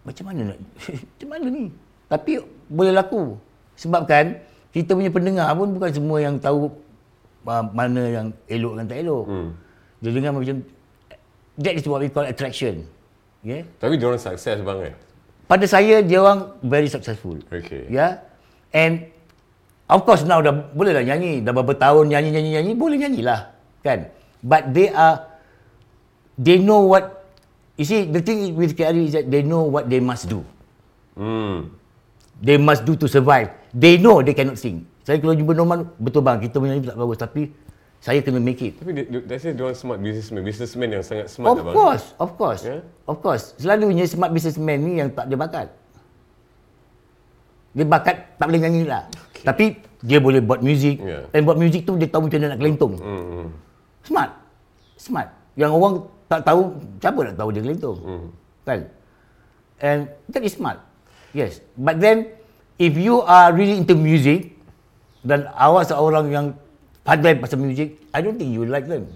[0.04, 0.60] Macam mana nak,
[1.16, 1.66] macam mana ni?
[2.12, 2.32] Tapi
[2.68, 3.40] boleh laku.
[3.80, 4.38] Sebabkan
[4.76, 6.70] kita punya pendengar pun bukan semua yang tahu
[7.48, 9.26] uh, mana yang elok dan tak elok.
[9.26, 9.50] Hmm.
[10.04, 10.58] Dia dengar macam,
[11.58, 12.84] that is what we call attraction.
[13.44, 13.68] Yeah?
[13.80, 14.96] Tapi dia orang sukses bang eh.
[15.44, 17.36] pada saya dia orang very successful.
[17.52, 17.92] Okey.
[17.92, 17.96] Ya.
[17.96, 18.12] Yeah?
[18.72, 18.94] And
[19.92, 21.44] of course now dah boleh lah nyanyi.
[21.44, 23.52] Dah berapa tahun nyanyi nyanyi nyanyi boleh nyanyilah.
[23.84, 24.10] Kan?
[24.40, 25.28] But they are
[26.40, 27.23] they know what
[27.78, 30.46] you see the thing with KRI is that they know what they must do.
[31.18, 31.74] Hmm.
[32.42, 33.54] They must do to survive.
[33.74, 34.86] They know they cannot sing.
[35.04, 37.42] Saya kalau jumpa Norman, betul bang, kita punya tak bagus tapi
[38.04, 38.76] saya kena make it.
[38.84, 40.42] Tapi dia, dia orang smart businessman.
[40.44, 41.76] Businessman yang sangat smart Of lah, bang.
[41.76, 42.62] course, of course.
[42.68, 42.82] Yeah?
[43.08, 43.44] Of course.
[43.56, 45.68] Selalunya smart businessman ni yang tak ada bakat.
[47.74, 49.08] Dia bakat tak boleh nyanyi lah.
[49.32, 49.44] Okay.
[49.48, 49.66] Tapi
[50.04, 51.00] dia boleh buat muzik.
[51.00, 51.32] Yeah.
[51.32, 52.94] Dan buat muzik tu dia tahu macam mana nak kelentong.
[53.00, 53.48] Hmm, hmm.
[54.04, 54.32] Smart.
[55.00, 55.28] Smart.
[55.56, 55.94] Yang orang
[56.34, 56.62] tak tahu,
[56.98, 57.98] siapa nak tahu dia kelentong?
[58.02, 58.28] Hmm.
[58.66, 58.80] Kan?
[59.78, 60.00] And
[60.34, 60.82] that is smart.
[61.38, 61.62] Yes.
[61.78, 62.34] But then,
[62.82, 64.54] if you are really into music,
[65.24, 66.46] dan awak seorang yang
[67.08, 69.08] pandai pasal muzik, I don't think you will like them.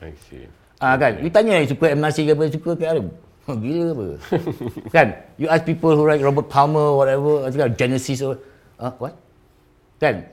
[0.00, 0.48] I see.
[0.80, 3.06] Ah kan, you tanya yang suka M Nasir ke apa, suka ke Arab.
[3.62, 4.06] Gila apa?
[4.94, 5.06] kan,
[5.40, 8.36] you ask people who like Robert Palmer whatever, kan Genesis or
[8.80, 9.16] uh, what?
[10.00, 10.28] Kan?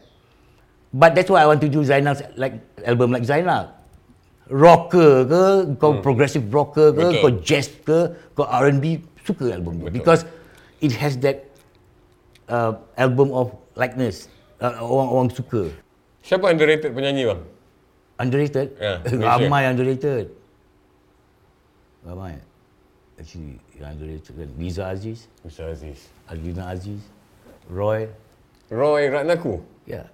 [0.92, 3.72] But that's why I want to do Zainal like album like Zainal.
[4.54, 5.44] Rocker ke,
[5.82, 6.06] kau hmm.
[6.06, 7.22] progressive rocker ke, Betul.
[7.26, 9.90] kau jazz ke, kau R&B, suka album tu.
[9.90, 9.98] Betul.
[9.98, 10.22] Because
[10.78, 11.50] it has that
[12.46, 14.30] uh, album of likeness.
[14.62, 15.74] Uh, orang-orang suka.
[16.22, 17.42] Siapa underrated penyanyi bang?
[18.22, 18.78] Underrated?
[18.78, 19.42] Ya, Malaysia.
[19.42, 20.26] Ramai underrated.
[22.06, 22.34] Ramai.
[23.18, 24.50] Actually, yang underrated kan.
[24.56, 25.74] Liza Aziz, Mr.
[25.74, 26.00] Aziz.
[26.30, 27.02] Adlina Aziz,
[27.68, 28.06] Roy.
[28.70, 29.60] Roy Ratnaku.
[29.90, 30.08] Yeah,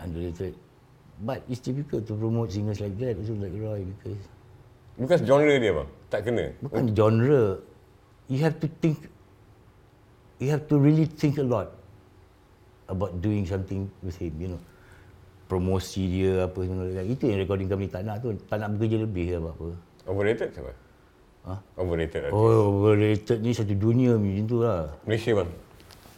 [0.00, 0.56] underrated.
[1.22, 4.18] But it's difficult to promote singers like that also like Roy because
[4.98, 5.88] Bukan genre dia bang.
[6.12, 6.44] Tak kena.
[6.60, 7.44] bukan genre.
[8.28, 9.08] You have to think,
[10.36, 11.72] you have to really think a lot
[12.90, 14.60] about doing something with him, you know.
[15.48, 16.84] Promosi dia apa semua.
[17.04, 18.36] Itu yang recording company tak nak tu.
[18.48, 19.68] Tak nak bekerja lebih ke apa-apa.
[20.04, 20.72] Overrated siapa?
[21.42, 21.54] Ha?
[21.78, 22.20] Overrated.
[22.30, 24.92] Oh, overrated ni satu dunia macam tu lah.
[25.08, 25.50] Malaysia bang.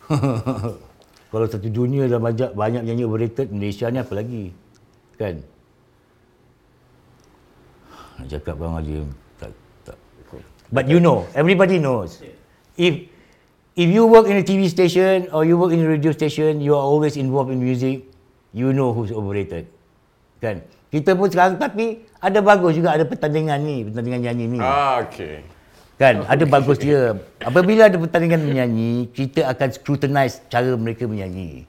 [1.34, 4.55] Kalau satu dunia dah banyak, banyak nyanyi overrated, Malaysia ni apa lagi?
[5.14, 5.40] Kan?
[8.18, 8.94] Nak cakap bang Haji,
[9.38, 9.50] tak,
[9.82, 9.96] tak.
[10.74, 12.22] But you know, everybody knows.
[12.74, 13.06] If
[13.74, 16.74] if you work in a TV station or you work in a radio station, you
[16.74, 18.06] are always involved in music,
[18.54, 19.70] you know who's overrated.
[20.38, 20.62] Kan?
[20.94, 24.60] Kita pun sekarang tapi ada bagus juga ada pertandingan ni, pertandingan nyanyi ni.
[24.62, 25.42] Ah, okay.
[25.98, 27.18] Kan, ada bagus dia.
[27.42, 31.66] Apabila ada pertandingan menyanyi, kita akan scrutinize cara mereka menyanyi.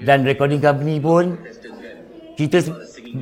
[0.00, 1.36] Dan recording company pun,
[2.40, 2.64] kita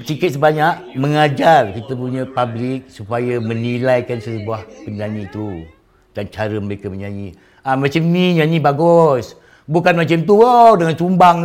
[0.07, 5.66] sikit sebanyak mengajar kita punya public supaya menilaikan sebuah penyanyi itu
[6.14, 7.35] dan cara mereka menyanyi.
[7.66, 9.35] Ah macam ni nyanyi bagus.
[9.66, 11.43] Bukan macam tu wow dengan cumbang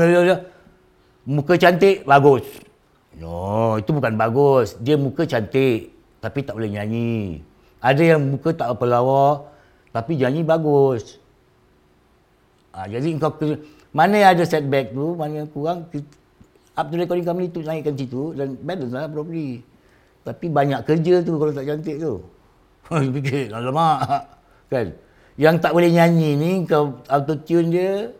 [1.25, 2.45] muka cantik bagus.
[3.17, 4.77] No, itu bukan bagus.
[4.77, 5.89] Dia muka cantik
[6.21, 7.41] tapi tak boleh nyanyi.
[7.81, 9.49] Ada yang muka tak apa lawa
[9.89, 11.17] tapi nyanyi bagus.
[12.69, 13.33] Ah jadi kau
[13.89, 16.17] mana ada setback tu, mana yang kurang kita,
[16.73, 19.61] up to recording company tu naikkan situ dan balance lah properly.
[20.23, 22.23] Tapi banyak kerja tu kalau tak cantik tu.
[23.15, 24.23] Fikir, alamak.
[24.71, 24.95] Kan?
[25.35, 28.13] Yang tak boleh nyanyi ni kau autotune dia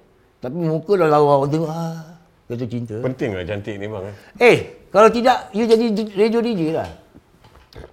[0.43, 2.19] tapi muka dah lawa orang tengok ah
[2.51, 2.95] jatuh cinta.
[2.99, 4.03] Penting lah cantik ni bang.
[4.11, 4.15] eh.
[4.43, 4.57] Eh,
[4.91, 5.87] kalau tidak you jadi
[6.19, 6.89] radio DJ lah.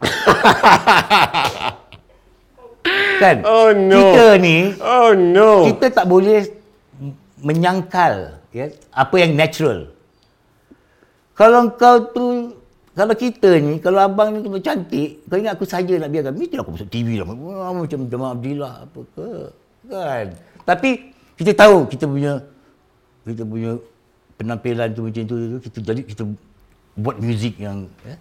[3.23, 3.37] kan?
[3.47, 3.97] Oh, no.
[3.97, 5.71] Kita ni Oh no.
[5.71, 6.43] kita tak boleh
[7.41, 9.95] menyangkal ya apa yang natural.
[11.41, 12.27] Kalau kau tu
[12.93, 16.37] kalau kita ni, kalau abang ni kalau cantik, kau ingat aku saja nak biarkan.
[16.37, 17.25] Mesti aku masuk TV lah.
[17.73, 19.29] Macam Jamal Abdillah apa ke.
[19.89, 20.27] Kan?
[20.69, 20.91] Tapi
[21.41, 22.45] kita tahu kita punya
[23.25, 23.81] kita punya
[24.37, 26.23] penampilan tu macam tu, tu kita jadi kita
[27.01, 28.21] buat muzik yang ya.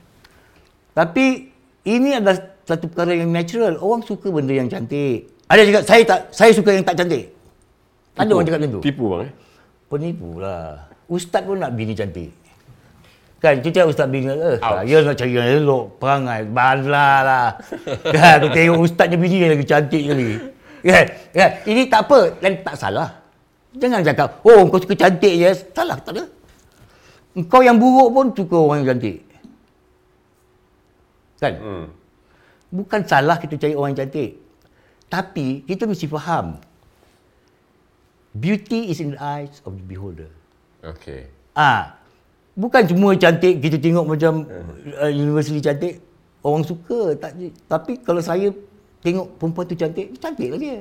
[0.96, 1.52] Tapi
[1.84, 3.76] ini adalah satu perkara yang natural.
[3.84, 5.28] Orang suka benda yang cantik.
[5.52, 7.36] Ada cakap saya tak saya suka yang tak cantik.
[8.16, 8.82] Ada orang cakap macam tu.
[8.88, 9.34] Tipu bang eh.
[9.92, 10.88] Penipu lah.
[11.12, 12.39] Ustaz pun nak bini cantik.
[13.40, 14.60] Kan, kita ustaz bini, Ouch.
[14.60, 17.48] saya nak cari yang elok, perangai, balah lah.
[18.16, 20.32] kan, aku tengok ustaznya bini lagi cantik lagi.
[20.84, 23.10] Kan, kan, ini tak apa, dan tak salah.
[23.80, 26.24] Jangan cakap, oh kau suka cantik je, salah, tak ada.
[27.32, 29.24] Engkau yang buruk pun suka orang yang cantik.
[31.40, 31.54] Kan?
[31.56, 31.86] Hmm.
[32.76, 34.36] Bukan salah kita cari orang yang cantik.
[35.08, 36.60] Tapi kita mesti faham.
[38.36, 40.30] Beauty is in the eyes of the beholder.
[40.84, 41.32] Okay.
[41.56, 41.99] Ah,
[42.60, 44.44] bukan semua cantik kita tengok macam
[45.00, 46.04] uh, universiti cantik
[46.44, 47.40] orang suka tak
[47.72, 48.52] tapi kalau saya
[49.00, 50.78] tengok perempuan tu cantik cantik lah dia.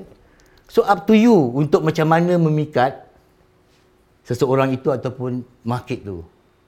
[0.66, 3.06] So up to you untuk macam mana memikat
[4.26, 6.26] seseorang itu ataupun market tu.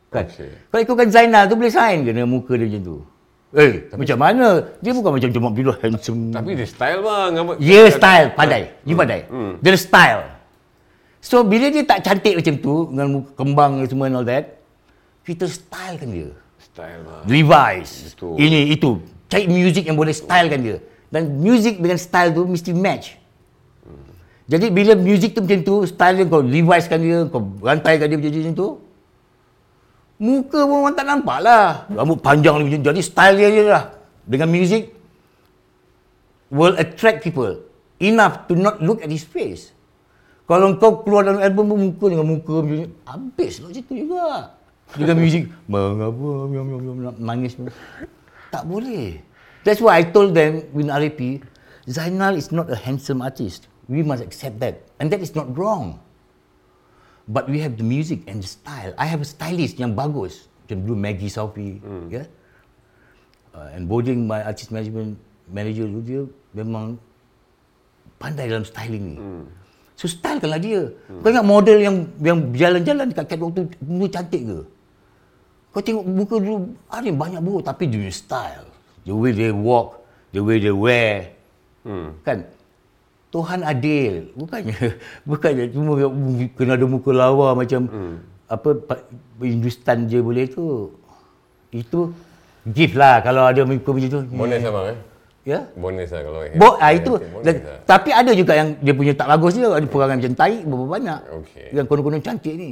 [0.09, 0.31] Kan?
[0.31, 0.51] Okey.
[0.71, 2.99] Kalau ikutkan Zainal tu boleh sign ke dengan muka dia macam tu?
[3.51, 4.47] Eh, macam mana?
[4.79, 6.31] Dia bukan macam cuma bila handsome.
[6.31, 7.31] Tapi dia style bang.
[7.59, 8.63] Ya style, pandai.
[8.87, 9.27] You pandai.
[9.27, 9.59] Hmm.
[9.59, 10.23] Dia style.
[11.19, 14.60] So bila dia tak cantik macam tu dengan muka kembang semua and all that,
[15.25, 16.31] kita stylekan dia.
[16.61, 17.23] Style bang.
[17.29, 17.91] Levi's.
[18.13, 18.35] Betul.
[18.39, 18.91] Ini itu.
[19.31, 20.77] Cari music yang boleh stylekan dia.
[21.11, 23.19] Dan music dengan style tu mesti match.
[24.51, 28.19] Jadi bila music tu macam tu, style dia kau Levi's kan dia, kau rantaikan dia
[28.19, 28.69] macam macam tu,
[30.19, 31.87] muka pun orang tak nampak lah.
[31.87, 32.89] Rambut panjang dia macam tu.
[32.91, 33.85] Jadi style dia je lah.
[34.27, 34.91] Dengan music,
[36.51, 37.63] will attract people
[38.03, 39.71] enough to not look at his face.
[40.51, 44.59] Kalau kau keluar dalam album pun muka dengan muka macam ni, habis lah situ juga.
[44.97, 46.29] Dengan muzik, mengapa,
[47.19, 47.55] nangis.
[48.51, 49.23] Tak boleh.
[49.63, 51.45] That's why I told them in RAP,
[51.87, 53.71] Zainal is not a handsome artist.
[53.87, 54.83] We must accept that.
[54.99, 55.99] And that is not wrong.
[57.31, 58.91] But we have the music and the style.
[58.99, 60.51] I have a stylist yang bagus.
[60.67, 61.79] Macam dulu Maggie Sophie.
[62.11, 62.27] Yeah?
[63.55, 65.19] Uh, and Boding, my artist management
[65.51, 66.23] manager dulu, dia
[66.55, 66.99] memang
[68.19, 69.17] pandai dalam styling ni.
[69.95, 70.89] So stylekanlah dia.
[71.21, 74.59] Kau ingat model yang yang jalan-jalan dekat catwalk tu dulu cantik ke?
[75.71, 76.57] Kau tengok muka dulu
[76.91, 78.67] ada banyak buruk tapi dia punya style.
[79.07, 80.03] The way they walk,
[80.35, 81.31] the way they wear.
[81.87, 82.19] Hmm.
[82.27, 82.51] Kan?
[83.31, 84.35] Tuhan adil.
[84.35, 84.75] Bukannya
[85.31, 85.93] bukannya cuma
[86.59, 87.87] kena ada muka lawa macam
[88.51, 89.07] apa pa-
[89.39, 90.91] Hindustan je boleh tu.
[91.71, 92.11] Itu
[92.67, 94.21] gift lah kalau ada muka macam tu.
[94.35, 94.99] Bonus lah bang eh.
[95.41, 95.61] Ya?
[95.73, 97.13] Bonus lah kalau Bo, ah, itu.
[97.17, 97.79] Bonus Dan, lah.
[97.87, 99.71] tapi ada juga yang dia punya tak bagus dia.
[99.71, 101.21] Ada perangai macam tahi berapa banyak.
[101.41, 101.67] Okey.
[101.73, 102.71] Yang konon-konon cantik ni.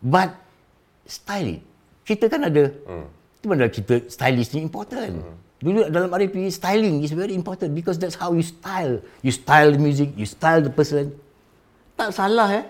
[0.00, 0.32] But,
[1.04, 1.62] style it.
[2.10, 3.06] Kita kan ada, Hmm.
[3.38, 5.22] itu mana kita stylist ni important.
[5.62, 8.98] Dulu dalam RAP, styling is very important because that's how you style.
[9.22, 11.14] You style the music, you style the person.
[11.94, 12.64] Tak salah eh.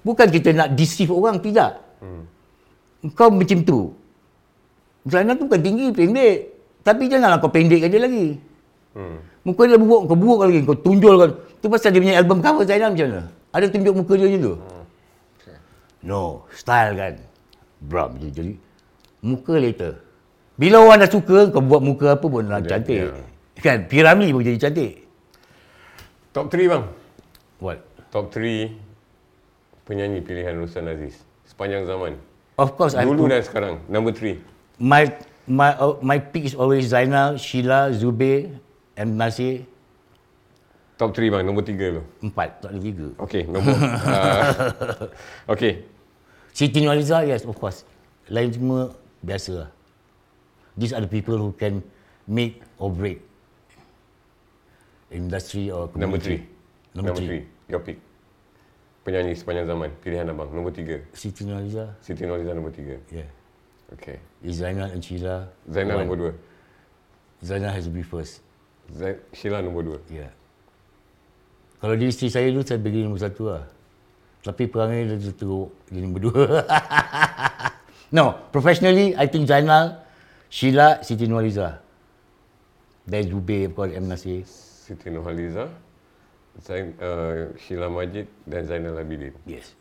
[0.00, 1.76] Bukan kita nak deceive orang, tidak.
[3.12, 3.92] Kau macam tu.
[5.04, 6.36] Zainal tu bukan tinggi, pendek.
[6.80, 8.40] Tapi janganlah kau pendekkan dia lagi.
[8.96, 9.20] Hmm.
[9.44, 11.36] Muka dia buruk, kau buruk lagi, kau tunjulkan.
[11.60, 13.22] Tu pasal dia punya album cover Zainal macam mana?
[13.52, 14.54] Ada tunjuk muka dia macam tu?
[16.00, 17.14] No, style kan.
[17.78, 18.52] Bro, jadi, jadi
[19.22, 19.92] muka later.
[20.58, 22.98] Bila orang dah suka, kau buat muka apa pun lah Ya, cantik.
[22.98, 23.14] ya.
[23.58, 25.06] Kan, Piramli pun jadi cantik.
[26.30, 26.84] Top 3 bang.
[27.58, 27.78] What?
[28.10, 28.74] Top 3
[29.82, 31.18] penyanyi pilihan Ruslan Aziz.
[31.46, 32.18] Sepanjang zaman.
[32.58, 33.74] Of course, Dulu put, dan sekarang.
[33.86, 34.36] Number 3.
[34.78, 35.06] my
[35.48, 38.52] my uh, my pick is always Zainal, Sheila, Zubir,
[38.94, 39.62] and Nasir.
[40.98, 41.42] Top 3 bang.
[41.46, 42.02] Nombor 3 tu.
[42.20, 43.06] Empat, tak ada tiga.
[43.22, 43.74] Okey, nombor.
[43.78, 44.42] uh,
[45.54, 45.86] Okey.
[46.58, 47.86] Siti Nurhaliza, yes, of course.
[48.34, 48.90] Lain semua
[49.22, 49.70] biasa lah.
[50.74, 51.86] These are the people who can
[52.26, 53.22] make or break
[55.14, 56.50] industry or Number community.
[56.90, 56.98] 3.
[56.98, 57.42] Number three.
[57.70, 58.02] Your pick.
[59.06, 59.94] Penyanyi sepanjang zaman.
[60.02, 60.50] Pilihan abang.
[60.50, 61.06] Nombor 3.
[61.14, 63.06] Siti Nurhaliza, Siti Nurhaliza nombor 3.
[63.14, 63.30] yeah.
[63.94, 64.18] Okey.
[64.42, 65.46] Is Zainal and Sheila.
[65.70, 66.34] Zainal nombor
[67.38, 67.46] 2.
[67.46, 68.42] Zainal has to be first.
[68.90, 70.10] Zain Sheila nombor 2.
[70.10, 70.34] Yeah.
[71.78, 73.77] Kalau dia isteri saya dulu, saya bagi nombor satu lah.
[74.42, 75.74] Tapi perangai dia teruk.
[75.90, 76.62] Dia nombor dua.
[78.16, 80.00] no, professionally, I think Zainal,
[80.48, 81.82] Sheila, Siti Nurhaliza.
[83.08, 84.06] Then Zubir, of course, M.
[84.06, 84.44] Nasir.
[84.44, 85.68] Siti Nurhaliza.
[86.58, 89.30] Zain, uh, Sheila Majid dan Zainal Abidin.
[89.46, 89.78] Yes.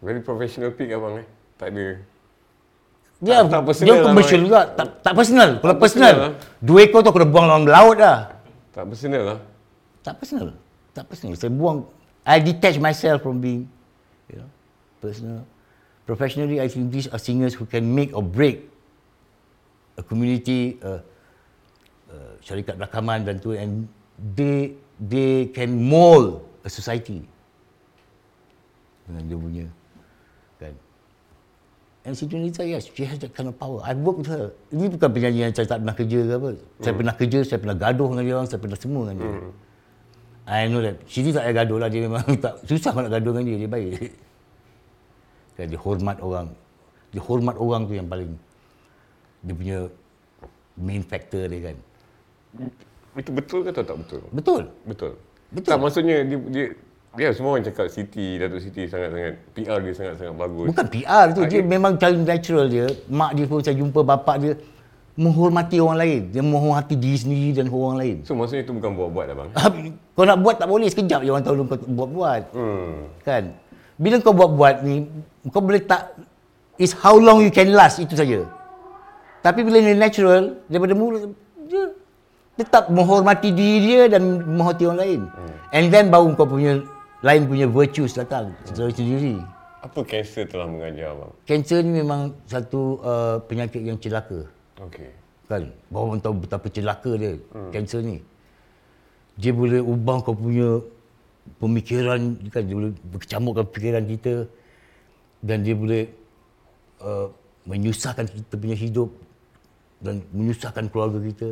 [0.00, 1.26] Very professional pick abang eh.
[1.60, 1.86] Tak ada.
[3.20, 4.46] Dia, Tak- tak personal dia lah, commercial Mat.
[4.48, 4.60] juga.
[4.72, 5.50] Tak, tak personal.
[5.60, 8.18] Kalau Tak personal, personal dua ekor tu aku dah buang dalam laut dah.
[8.72, 9.38] Tak personal lah.
[10.00, 10.56] Tak personal.
[10.96, 11.36] Tak personal.
[11.36, 11.84] Saya buang.
[12.24, 13.68] I detach myself from being,
[14.28, 14.50] you know,
[15.00, 15.44] personal.
[16.04, 18.66] Professionally, I think these are singers who can make or break
[19.96, 21.00] a community, uh,
[22.10, 23.86] uh, syarikat rakaman dan tu, and
[24.36, 27.24] they they can mold a society
[29.08, 29.66] dengan dia punya
[30.60, 30.74] kan.
[32.04, 33.84] And Siti Nurhaliza, yes, she has that kind of power.
[33.84, 34.56] I've worked with her.
[34.72, 36.50] Ini bukan penyanyi yang saya tak pernah kerja ke apa.
[36.80, 39.32] Saya pernah kerja, saya pernah gaduh dengan dia orang, saya pernah semua dengan dia.
[40.50, 40.98] I know that.
[41.06, 41.86] Siti tak payah gaduh lah.
[41.86, 43.56] Dia memang tak, susah nak gaduh dengan dia.
[43.62, 43.94] Dia baik.
[45.54, 46.48] Kan, dia hormat orang.
[47.14, 48.30] Dia hormat orang tu yang paling,
[49.46, 49.78] dia punya
[50.74, 51.76] main factor dia kan.
[53.18, 54.22] Itu betul ke atau tak betul?
[54.34, 54.62] Betul.
[54.86, 55.12] Betul.
[55.50, 55.70] Betul.
[55.70, 56.66] Tak maksudnya dia, dia
[57.18, 60.66] Ya, semua orang cakap Siti, Datuk Siti sangat-sangat, PR dia sangat-sangat bagus.
[60.70, 61.66] Bukan PR tu, dia Okay.
[61.66, 62.86] memang cara natural dia.
[63.10, 64.52] Mak dia pun saya jumpa bapak dia
[65.20, 66.20] menghormati orang lain.
[66.32, 68.16] Dia menghormati diri sendiri dan orang lain.
[68.24, 69.48] So, maksudnya itu bukan buat-buat lah bang?
[70.16, 72.42] kau nak buat tak boleh sekejap je orang tahu kau buat-buat.
[72.56, 73.12] Hmm.
[73.20, 73.52] Kan?
[74.00, 75.04] Bila kau buat-buat ni,
[75.52, 76.16] kau boleh tak
[76.80, 78.48] is how long you can last itu saja.
[79.44, 81.28] Tapi bila ni natural daripada mula
[81.68, 81.92] dia
[82.56, 85.20] tetap menghormati diri dia dan menghormati orang lain.
[85.28, 85.52] Hmm.
[85.76, 86.80] And then baru kau punya
[87.20, 89.36] lain punya virtues datang secara sendiri.
[89.84, 91.32] Apa kanser telah mengajar bang?
[91.44, 94.48] Kanser ni memang satu uh, penyakit yang celaka.
[94.80, 95.10] Okey.
[95.50, 95.68] Kan?
[95.90, 97.34] Baru orang tahu betapa celaka dia,
[97.74, 98.22] kanser ni.
[99.34, 100.78] Dia boleh ubah kau punya
[101.58, 102.62] pemikiran, kan?
[102.62, 104.34] dia boleh berkecamukkan fikiran kita
[105.42, 106.06] dan dia boleh
[107.02, 107.28] uh,
[107.66, 109.10] menyusahkan kita punya hidup
[110.00, 111.50] dan menyusahkan keluarga kita.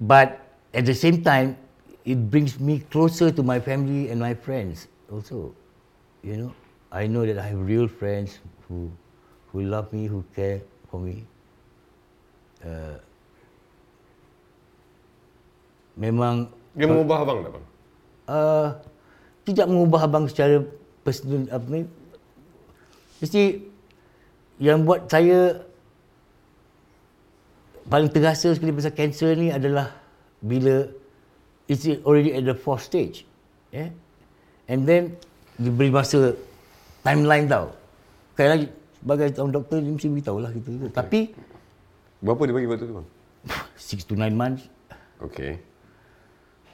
[0.00, 0.40] But
[0.72, 1.56] at the same time,
[2.04, 5.54] it brings me closer to my family and my friends also.
[6.22, 6.52] You know,
[6.94, 8.90] I know that I have real friends who
[9.50, 11.26] who love me, who care for me.
[12.62, 12.94] Uh,
[15.98, 16.46] memang
[16.78, 17.64] Dia mengubah abang tak bang?
[18.30, 18.68] uh,
[19.42, 20.62] tidak mengubah abang secara
[21.02, 21.82] personal apa ni.
[23.18, 23.42] Mesti
[24.62, 25.58] yang buat saya
[27.86, 29.90] paling terasa sekali pasal kanser ni adalah
[30.38, 30.86] bila
[31.66, 33.26] it's already at the fourth stage.
[33.74, 33.90] Yeah?
[34.70, 35.18] And then
[35.58, 36.38] diberi masa
[37.02, 37.74] timeline tau.
[38.34, 38.66] Sekali lagi
[39.02, 40.68] sebagai seorang doktor dia mesti beritahu lah kita.
[40.70, 40.90] Okay.
[40.94, 41.20] Tapi
[42.22, 43.08] Berapa dia bagi waktu tu bang?
[43.98, 44.70] 6 to 9 months
[45.22, 45.62] Okey.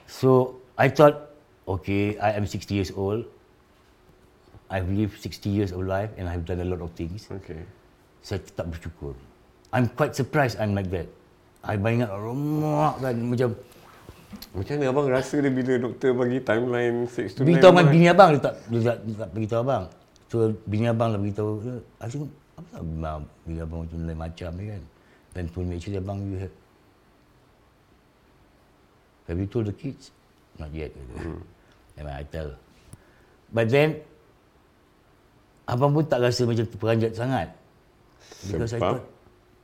[0.08, 1.36] So I thought,
[1.68, 3.28] okay, I am 60 years old.
[4.72, 7.28] I've lived 60 years of life and I've done a lot of things.
[7.28, 7.60] Okey.
[8.24, 9.12] Saya tetap bersyukur.
[9.72, 11.08] I'm quite surprised I'm like that.
[11.60, 13.52] I bayangkan rumah kan macam
[14.52, 18.28] Macam mana abang rasa dia bila doktor bagi timeline 6 to 9 beritahu bini abang
[18.36, 19.84] dia tak dia tak, dia tak beritahu abang.
[20.28, 20.36] So
[20.68, 21.52] bini abang lah beritahu.
[21.96, 22.28] I think
[22.60, 23.08] apa tak bini,
[23.48, 24.82] bini abang macam lain macam ni kan.
[25.38, 26.54] Then told me actually abang you have
[29.30, 30.10] Have you told the kids?
[30.58, 30.90] Not yet.
[31.14, 31.38] Hmm.
[31.94, 32.58] Memang I tell.
[33.54, 34.02] But then
[35.68, 37.54] abang pun tak rasa macam terperanjat sangat.
[38.50, 38.90] Because I Sebab?
[38.98, 39.04] thought,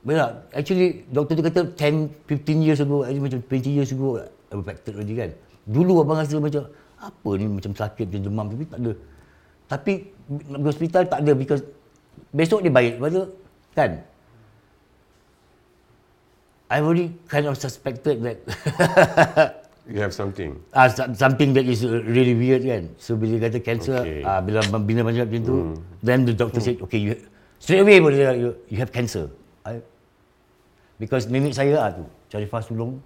[0.07, 4.21] well, actually doktor tu kata 10, 15 years ago, actually macam 20 years ago
[4.55, 5.29] affected already kan.
[5.67, 8.91] Dulu abang rasa macam apa ni macam sakit macam demam tapi tak ada.
[9.65, 9.93] Tapi
[10.61, 11.67] hospital tak ada because
[12.31, 13.01] besok dia baik.
[13.01, 13.23] Lepas tu
[13.75, 13.91] kan.
[16.69, 18.37] I already kind of suspected that
[19.85, 20.57] You have something.
[20.73, 22.89] ah uh, something that is uh, really weird kan.
[22.97, 24.25] So bila kata cancer, Okay.
[24.25, 25.57] ah bila bila macam macam tu,
[26.01, 27.13] then the doctor said, okay, you
[27.61, 29.29] straight away boleh cakap, you, you have cancer.
[29.61, 29.85] I,
[30.97, 32.01] because nenek saya ah tu,
[32.33, 32.97] Sharifah Sulong,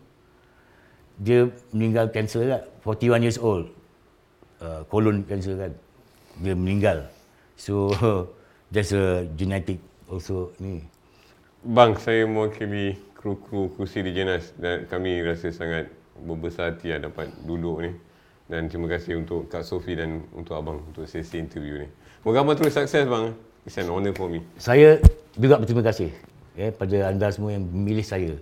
[1.20, 3.68] dia meninggal cancer kan, 41 years old.
[4.64, 5.76] Uh, colon cancer kan.
[6.39, 7.12] Dia meninggal.
[7.60, 7.91] So
[8.72, 10.88] there's a genetic also ni.
[11.60, 15.91] Bang, saya mewakili kru-kru kursi di Jenas dan kami rasa sangat
[16.24, 17.91] berbesar hati lah dapat duduk ni.
[18.47, 21.88] Dan terima kasih untuk Kak Sofi dan untuk abang untuk sesi interview ni.
[22.24, 23.36] Moga abang terus sukses bang.
[23.67, 24.41] It's an honor for me.
[24.55, 25.03] Saya
[25.36, 26.09] juga berterima kasih
[26.55, 28.39] ya, pada anda semua yang memilih saya.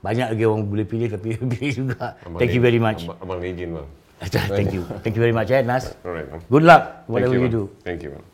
[0.00, 2.16] Banyak lagi orang boleh pilih tapi pilih juga.
[2.22, 3.04] Abang Thank you very much.
[3.04, 3.88] Abang, abang legend bang.
[4.54, 4.82] Thank you.
[5.02, 5.92] Thank you very much eh Nas.
[6.06, 6.40] Alright bang.
[6.46, 7.52] Good luck Thank whatever you, bang.
[7.52, 7.62] do.
[7.82, 8.24] Thank you bang.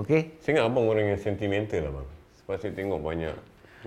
[0.00, 0.20] Okay?
[0.40, 2.08] Saya ingat abang orang yang sentimental lah bang.
[2.42, 3.34] Sebab saya tengok banyak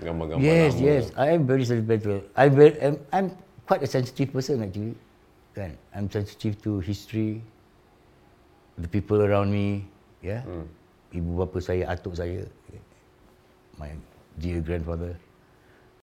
[0.02, 0.86] gambar-gambar Yes, lama.
[0.86, 1.04] yes.
[1.14, 2.22] I am very sentimental.
[2.34, 3.26] I'm very, I'm, I'm
[3.66, 4.94] quite a sensitive person actually.
[5.54, 5.78] Kan?
[5.94, 7.38] I'm sensitive to history,
[8.78, 9.86] the people around me,
[10.18, 10.42] yeah.
[10.42, 10.66] Hmm.
[11.14, 12.42] Ibu bapa saya, atuk saya,
[13.78, 13.94] my
[14.42, 15.14] dear grandfather.